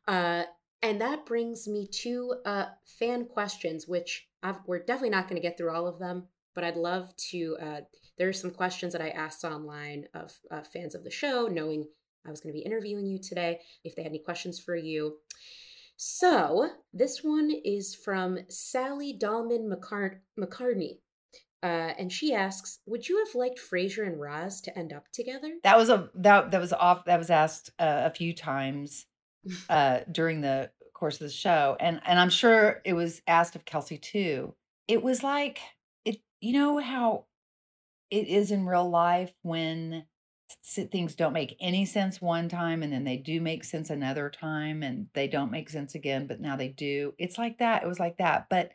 [0.07, 0.43] Uh,
[0.83, 5.47] and that brings me to uh, fan questions, which I've, we're definitely not going to
[5.47, 7.57] get through all of them, but I'd love to.
[7.59, 7.81] Uh,
[8.17, 11.87] there are some questions that I asked online of uh, fans of the show, knowing
[12.27, 15.15] I was going to be interviewing you today, if they had any questions for you.
[15.95, 20.99] So this one is from Sally Dahlman McCart- McCartney.
[21.63, 25.53] Uh, and she asks, "Would you have liked Frasier and Roz to end up together?"
[25.63, 29.05] That was a that that was off that was asked uh, a few times
[29.69, 33.65] uh during the course of the show and and I'm sure it was asked of
[33.65, 34.55] Kelsey too.
[34.87, 35.59] It was like
[36.05, 37.25] it you know how
[38.09, 40.05] it is in real life when
[40.63, 44.83] things don't make any sense one time and then they do make sense another time
[44.83, 47.13] and they don't make sense again but now they do.
[47.17, 47.83] It's like that.
[47.83, 48.47] It was like that.
[48.49, 48.71] But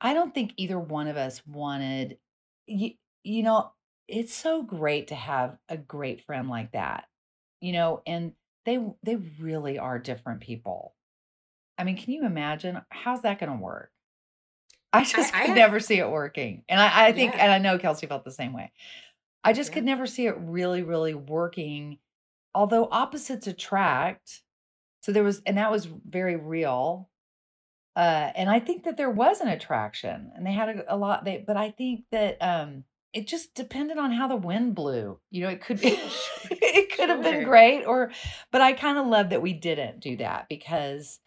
[0.00, 2.18] I don't think either one of us wanted
[2.66, 3.72] you, you know,
[4.06, 7.08] it's so great to have a great friend like that.
[7.60, 8.32] You know, and
[8.66, 10.94] they they really are different people.
[11.78, 13.90] I mean, can you imagine how's that going to work?
[14.92, 16.62] I just I could have- never see it working.
[16.68, 17.42] And I, I think, Yeah.
[17.44, 18.72] and I know Kelsey felt the same way.
[19.42, 21.98] I just could never see it really, really working.
[22.54, 24.42] Although opposites attract.
[25.02, 27.10] So there was, and that was very real.
[27.96, 31.24] Uh, and I think that there was an attraction and they had a, a lot
[31.24, 32.84] they, but I think that, um,
[33.14, 35.18] it just depended on how the wind blew.
[35.30, 35.88] You know, it could be,
[36.50, 38.10] it could have been great or,
[38.50, 41.20] but I kind of love that we didn't do that because,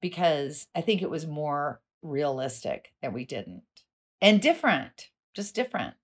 [0.00, 3.62] because I think it was more realistic that we didn't
[4.22, 5.94] and different, just different.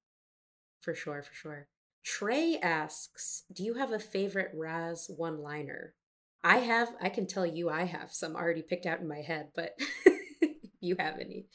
[0.80, 1.68] For sure, for sure.
[2.05, 5.95] Trey asks, "Do you have a favorite Roz one-liner?"
[6.43, 6.95] I have.
[7.01, 9.78] I can tell you, I have some already picked out in my head, but
[10.80, 11.47] you have any?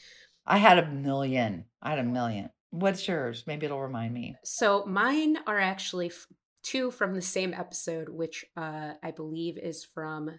[0.45, 1.65] I had a million.
[1.81, 2.49] I had a million.
[2.73, 3.43] What's yours?
[3.45, 4.35] Maybe it'll remind me.
[4.43, 6.25] So mine are actually f-
[6.63, 10.29] two from the same episode, which uh, I believe is from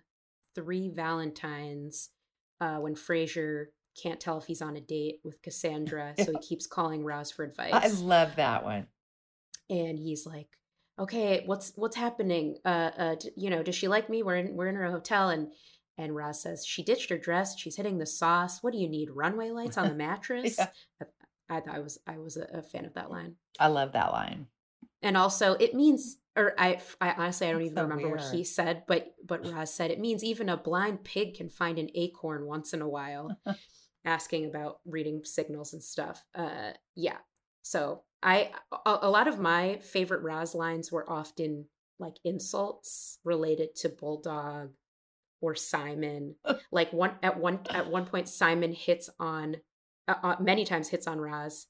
[0.57, 2.11] Three Valentines,
[2.61, 3.67] uh, when Frasier
[4.01, 7.45] can't tell if he's on a date with Cassandra, so he keeps calling Roz for
[7.45, 7.73] advice.
[7.73, 8.89] I love that one.
[9.71, 10.49] and he's like
[10.99, 14.55] okay what's what's happening uh uh d- you know does she like me we're in
[14.55, 15.49] we're in her hotel and
[15.99, 19.09] and Roz says she ditched her dress she's hitting the sauce what do you need
[19.11, 20.69] runway lights on the mattress Yeah.
[21.49, 24.13] I thought I was I was a, a fan of that line I love that
[24.13, 24.47] line.
[25.03, 28.35] and also it means or I, I honestly I don't That's even so remember what
[28.35, 31.91] he said, but but Roz said it means even a blind pig can find an
[31.95, 33.39] acorn once in a while,
[34.05, 36.25] asking about reading signals and stuff.
[36.35, 37.19] Uh, yeah.
[37.63, 38.51] So I
[38.85, 41.67] a, a lot of my favorite Roz lines were often
[42.01, 44.71] like insults related to Bulldog
[45.41, 46.35] or Simon.
[46.73, 49.57] like one at one at one point Simon hits on
[50.09, 51.67] uh, uh, many times hits on Roz,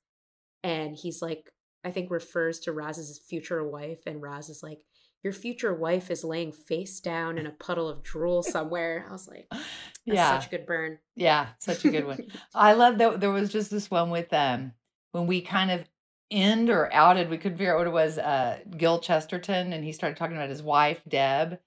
[0.63, 1.51] and he's like
[1.85, 4.79] I think refers to Roz as his future wife, and Roz is like,
[5.23, 9.29] "Your future wife is laying face down in a puddle of drool somewhere." I was
[9.29, 9.65] like, "That's
[10.07, 10.39] Yeah.
[10.39, 12.27] such a good burn." Yeah, such a good one.
[12.55, 14.73] I love that there was just this one with um
[15.13, 15.89] when we kind of
[16.31, 19.93] end or outed, we couldn't figure out what it was, uh Gil Chesterton, and he
[19.93, 21.59] started talking about his wife, Deb.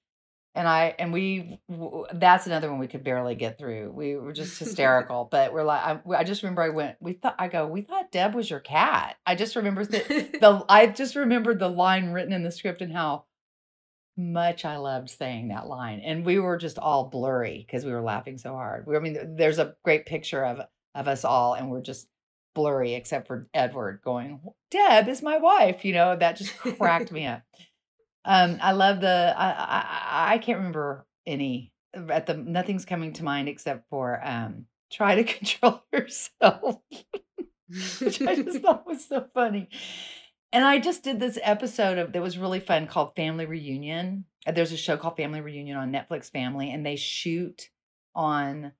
[0.58, 1.60] And I and we
[2.12, 3.92] that's another one we could barely get through.
[3.92, 7.36] We were just hysterical, but we're like I, I just remember I went we thought
[7.38, 9.18] I go we thought Deb was your cat.
[9.26, 13.26] I just remember the I just remembered the line written in the script and how
[14.18, 16.00] much I loved saying that line.
[16.00, 18.88] And we were just all blurry because we were laughing so hard.
[18.88, 20.62] We, I mean, there's a great picture of
[20.96, 22.08] of us all, and we're just
[22.56, 24.42] blurry except for Edward going,
[24.72, 27.44] "Deb is my wife." You know, that just cracked me up.
[28.28, 29.34] Um, I love the.
[29.38, 32.36] I, I I can't remember any at the.
[32.36, 36.82] Nothing's coming to mind except for um, try to control yourself
[38.00, 39.70] which I just thought was so funny.
[40.54, 44.26] And I just did this episode of that was really fun called Family Reunion.
[44.46, 47.70] Uh, There's a show called Family Reunion on Netflix Family, and they shoot
[48.16, 48.72] on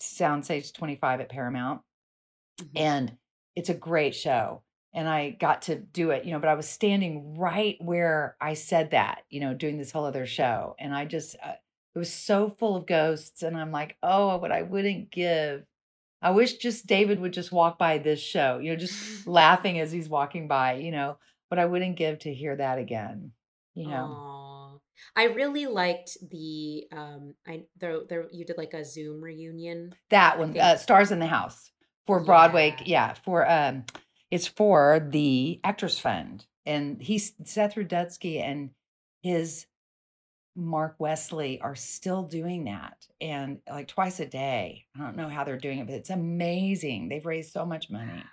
[0.00, 1.82] Soundstage 25 at Paramount.
[2.60, 2.68] Mhm.
[2.76, 3.16] And
[3.56, 4.62] it's a great show.
[4.98, 8.54] And I got to do it, you know, but I was standing right where I
[8.54, 10.74] said that, you know, doing this whole other show.
[10.76, 11.52] And I just, uh,
[11.94, 13.44] it was so full of ghosts.
[13.44, 15.62] And I'm like, oh, what I wouldn't give.
[16.20, 19.92] I wish just David would just walk by this show, you know, just laughing as
[19.92, 23.30] he's walking by, you know, what I wouldn't give to hear that again,
[23.76, 24.04] you know.
[24.04, 24.78] Aw.
[25.14, 29.94] I really liked the um I there there you did like a Zoom reunion.
[30.10, 31.70] That one, uh, Stars in the House
[32.04, 32.74] for Broadway.
[32.80, 32.84] Yeah.
[32.86, 33.84] Yeah, for um,
[34.30, 38.70] it's for the Actors Fund, and he's Seth Rudetsky and
[39.22, 39.66] his
[40.56, 44.86] Mark Wesley are still doing that, and like twice a day.
[44.96, 47.08] I don't know how they're doing it, but it's amazing.
[47.08, 48.32] They've raised so much money.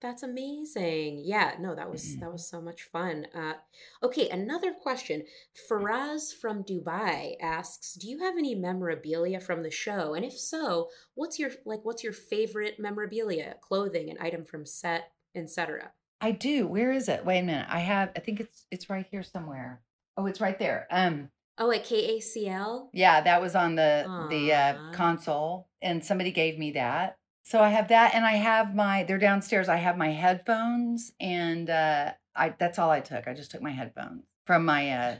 [0.00, 1.20] That's amazing.
[1.26, 2.20] Yeah, no, that was Mhm.
[2.20, 3.26] that was so much fun.
[3.34, 3.58] Uh,
[4.02, 5.26] okay, another question.
[5.68, 10.14] Faraz from Dubai asks, "Do you have any memorabilia from the show?
[10.14, 15.12] And if so, what's your like what's your favorite memorabilia, clothing, an item from set,
[15.34, 16.66] etc.?" I do.
[16.66, 17.24] Where is it?
[17.24, 17.66] Wait a minute.
[17.68, 18.10] I have.
[18.16, 19.80] I think it's it's right here somewhere.
[20.16, 20.86] Oh, it's right there.
[20.90, 21.30] Um.
[21.58, 22.88] Oh, at KACL?
[22.92, 27.18] Yeah, that was on the the uh, console, and somebody gave me that.
[27.42, 29.04] So I have that, and I have my.
[29.04, 29.68] They're downstairs.
[29.68, 32.54] I have my headphones, and uh, I.
[32.58, 33.26] That's all I took.
[33.26, 35.16] I just took my headphones from my uh,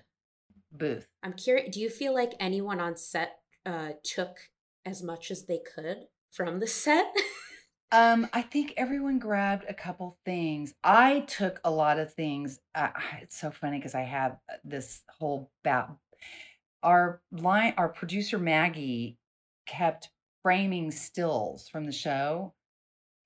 [0.73, 1.07] booth.
[1.23, 4.37] I'm curious, do you feel like anyone on set uh took
[4.85, 7.13] as much as they could from the set?
[7.93, 10.75] Um, I think everyone grabbed a couple things.
[10.85, 12.61] I took a lot of things.
[12.75, 15.91] Uh, it's so funny because I have uh, this whole bat.
[16.83, 19.19] Our line, our producer Maggie
[19.67, 20.11] kept
[20.43, 22.55] framing stills from the show,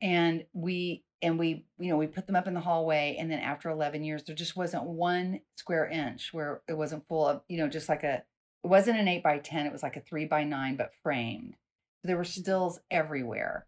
[0.03, 3.17] and we and we you know we put them up in the hallway.
[3.19, 7.27] And then after eleven years, there just wasn't one square inch where it wasn't full
[7.27, 8.25] of you know just like a.
[8.65, 9.67] It wasn't an eight by ten.
[9.67, 11.55] It was like a three by nine, but framed.
[12.03, 13.67] There were stills everywhere.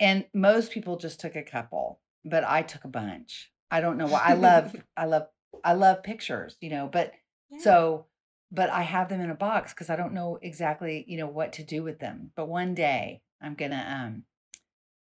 [0.00, 3.52] And most people just took a couple, but I took a bunch.
[3.70, 4.22] I don't know why.
[4.24, 5.28] I love, I love,
[5.62, 7.12] I love pictures, you know, but
[7.50, 7.58] Yeah.
[7.58, 8.06] so,
[8.50, 11.52] but I have them in a box because I don't know exactly, you know, what
[11.54, 12.32] to do with them.
[12.34, 14.24] But one day I'm gonna, um,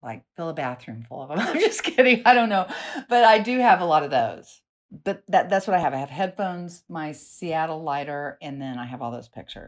[0.02, 1.38] like fill a bathroom full of them.
[1.40, 2.22] I'm just kidding.
[2.24, 2.66] I don't know,
[3.08, 4.62] but I do have a lot of those.
[5.04, 5.94] But that that's what I have.
[5.94, 9.66] I have headphones, my Seattle lighter, and then I have all those pictures.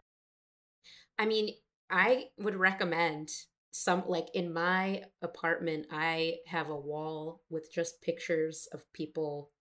[1.19, 1.55] I mean,
[1.89, 3.29] I would recommend
[3.71, 9.51] some like in my apartment, I have a wall with just pictures of people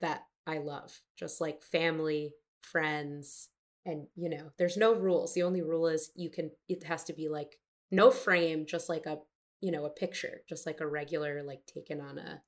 [0.00, 3.48] that I love, just like family, friends,
[3.86, 5.34] and you know, there's no rules.
[5.34, 7.58] The only rule is you can it has to be like
[7.90, 9.18] no frame, just like a
[9.60, 12.42] you know, a picture, just like a regular like taken on a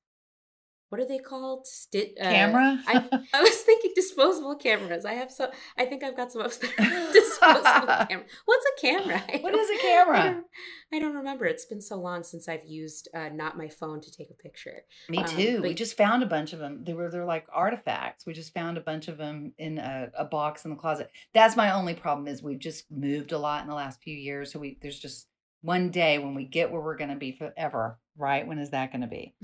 [0.89, 1.67] what are they called?
[1.67, 2.81] Sti- uh, Camera?
[2.87, 5.05] I, I was thinking disposable cameras.
[5.05, 5.49] I have some.
[5.77, 6.73] I think I've got some upstairs.
[7.13, 8.25] disposable camera.
[8.45, 9.23] What's a camera?
[9.27, 10.23] I What is camera?
[10.23, 10.45] don't,
[10.93, 11.45] I don't remember.
[11.45, 14.83] It's been so long since I've used uh, not my phone to take a picture.
[15.09, 15.61] Me Um, too.
[15.61, 16.83] we just found a bunch of them.
[16.83, 18.25] They were they're like artifacts.
[18.25, 21.09] We just found a bunch of them in a, a box in the closet.
[21.33, 24.51] That's my only problem is we've just moved a lot in the last few years.
[24.51, 25.27] So we there's just
[25.61, 28.47] one day when we get where we're going to be forever, right?
[28.47, 29.35] When is that going to be?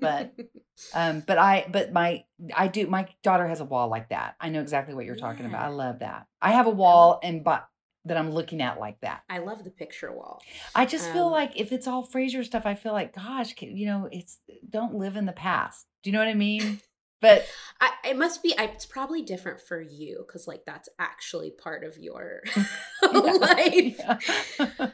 [0.00, 0.34] But
[0.94, 4.36] um but I but my I do my daughter has a wall like that.
[4.40, 5.64] I know exactly what you're talking about.
[5.64, 6.26] I love that.
[6.40, 7.66] I have a wall and but
[8.04, 9.22] that I'm looking at like that.
[9.28, 10.40] I love the picture wall.
[10.76, 13.86] I just feel Um, like if it's all Frasier stuff, I feel like, gosh, you
[13.86, 14.38] know, it's
[14.70, 15.86] don't live in the past.
[16.04, 16.80] Do you know what I mean?
[17.22, 17.46] But
[17.80, 18.56] I, it must be.
[18.58, 22.42] I, it's probably different for you because, like, that's actually part of your
[23.02, 23.98] life.
[23.98, 24.90] Yeah.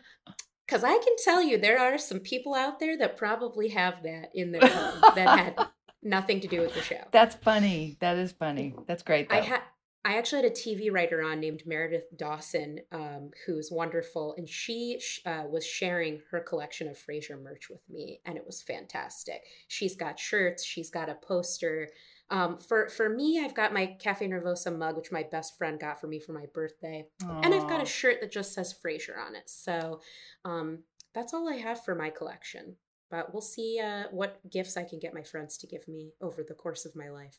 [0.72, 4.30] Because I can tell you, there are some people out there that probably have that
[4.34, 5.66] in their home that had
[6.02, 7.02] nothing to do with the show.
[7.10, 7.98] That's funny.
[8.00, 8.74] That is funny.
[8.86, 9.28] That's great.
[9.28, 9.36] Though.
[9.36, 9.60] I had.
[10.04, 14.98] I actually had a TV writer on named Meredith Dawson, um, who's wonderful, and she
[14.98, 19.42] sh- uh, was sharing her collection of Frasier merch with me, and it was fantastic.
[19.68, 21.90] She's got shirts, she's got a poster.
[22.32, 26.00] Um, for for me, I've got my Cafe Nervosa mug, which my best friend got
[26.00, 29.36] for me for my birthday, and I've got a shirt that just says Frasier on
[29.36, 29.50] it.
[29.50, 30.00] So
[30.44, 30.78] um,
[31.14, 32.76] that's all I have for my collection.
[33.10, 36.42] But we'll see uh, what gifts I can get my friends to give me over
[36.42, 37.38] the course of my life.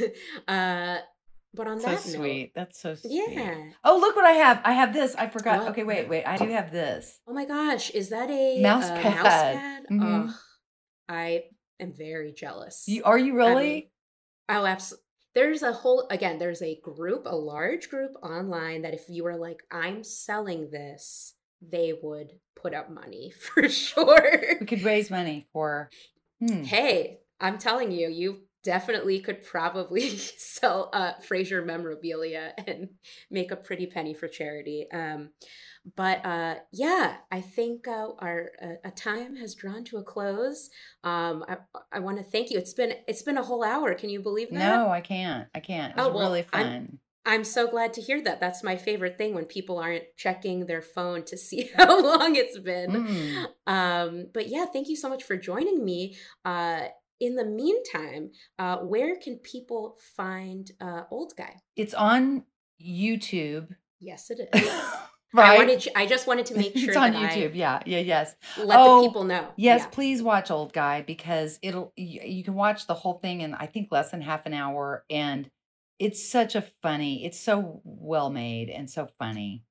[0.48, 1.00] uh,
[1.52, 2.52] but on so that sweet.
[2.54, 3.12] That's so sweet.
[3.28, 3.64] yeah.
[3.84, 4.62] Oh, look what I have.
[4.64, 5.14] I have this.
[5.16, 5.58] I forgot.
[5.60, 5.68] What?
[5.72, 6.24] Okay, wait, wait.
[6.24, 7.20] I do have this.
[7.28, 9.14] Oh my gosh, is that a Mouse uh, pad.
[9.14, 9.82] mouse pad?
[9.92, 10.28] Mhm.
[10.28, 10.34] Ugh,
[11.10, 11.42] I
[11.78, 12.84] am very jealous.
[12.88, 13.90] You, are you really?
[14.48, 15.04] Oh, absolutely.
[15.34, 16.38] There's a whole again.
[16.38, 21.34] There's a group, a large group online that if you were like, I'm selling this,
[21.60, 24.56] they would put up money for sure.
[24.60, 25.90] we could raise money for.
[26.40, 26.62] Hmm.
[26.62, 30.08] hey, I'm telling you, you definitely could probably
[30.38, 32.88] sell uh Frasier memorabilia and
[33.30, 34.86] make a pretty penny for charity.
[34.92, 35.30] Um
[35.96, 40.70] but uh yeah, I think uh, our uh, a time has drawn to a close.
[41.04, 41.56] Um I
[41.92, 42.58] I want to thank you.
[42.58, 43.94] It's been it's been a whole hour.
[43.94, 44.58] Can you believe that?
[44.58, 45.46] No, I can't.
[45.54, 45.90] I can't.
[45.92, 46.98] It was Oh, well, really I'm- fun.
[47.26, 48.38] I'm so glad to hear that.
[48.38, 52.58] That's my favorite thing when people aren't checking their phone to see how long it's
[52.58, 52.90] been.
[52.90, 53.46] Mm.
[53.66, 56.18] Um, but yeah, thank you so much for joining me.
[56.44, 56.82] Uh,
[57.20, 61.56] in the meantime, uh, where can people find uh, Old Guy?
[61.76, 62.44] It's on
[62.82, 63.68] YouTube.
[64.00, 64.68] Yes, it is.
[65.32, 65.54] right.
[65.54, 65.88] I wanted.
[65.96, 67.54] I just wanted to make sure it's on YouTube.
[67.54, 67.80] yeah.
[67.86, 68.00] Yeah.
[68.00, 68.34] Yes.
[68.58, 69.48] Let Oh, the people know.
[69.56, 69.86] Yes, Yeah.
[69.88, 73.66] please watch Old Guy because it'll you, you can watch the whole thing in I
[73.66, 75.50] think less than half an hour and
[75.98, 77.24] it's such a funny.
[77.24, 79.62] It's so well made and so funny.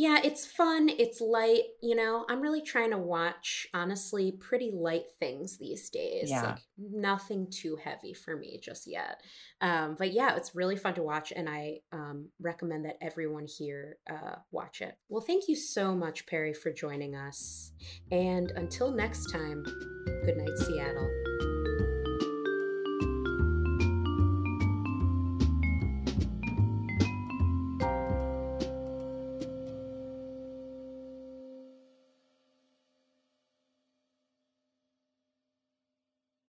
[0.00, 0.88] Yeah, it's fun.
[0.88, 1.64] It's light.
[1.82, 6.30] You know, I'm really trying to watch, honestly, pretty light things these days.
[6.30, 6.42] Yeah.
[6.42, 9.20] Like nothing too heavy for me just yet.
[9.60, 13.98] Um, but yeah, it's really fun to watch, and I um, recommend that everyone here
[14.08, 14.96] uh, watch it.
[15.10, 17.72] Well, thank you so much, Peri, for joining us.
[18.10, 19.62] And until next time,
[20.24, 21.10] good night, Seattle.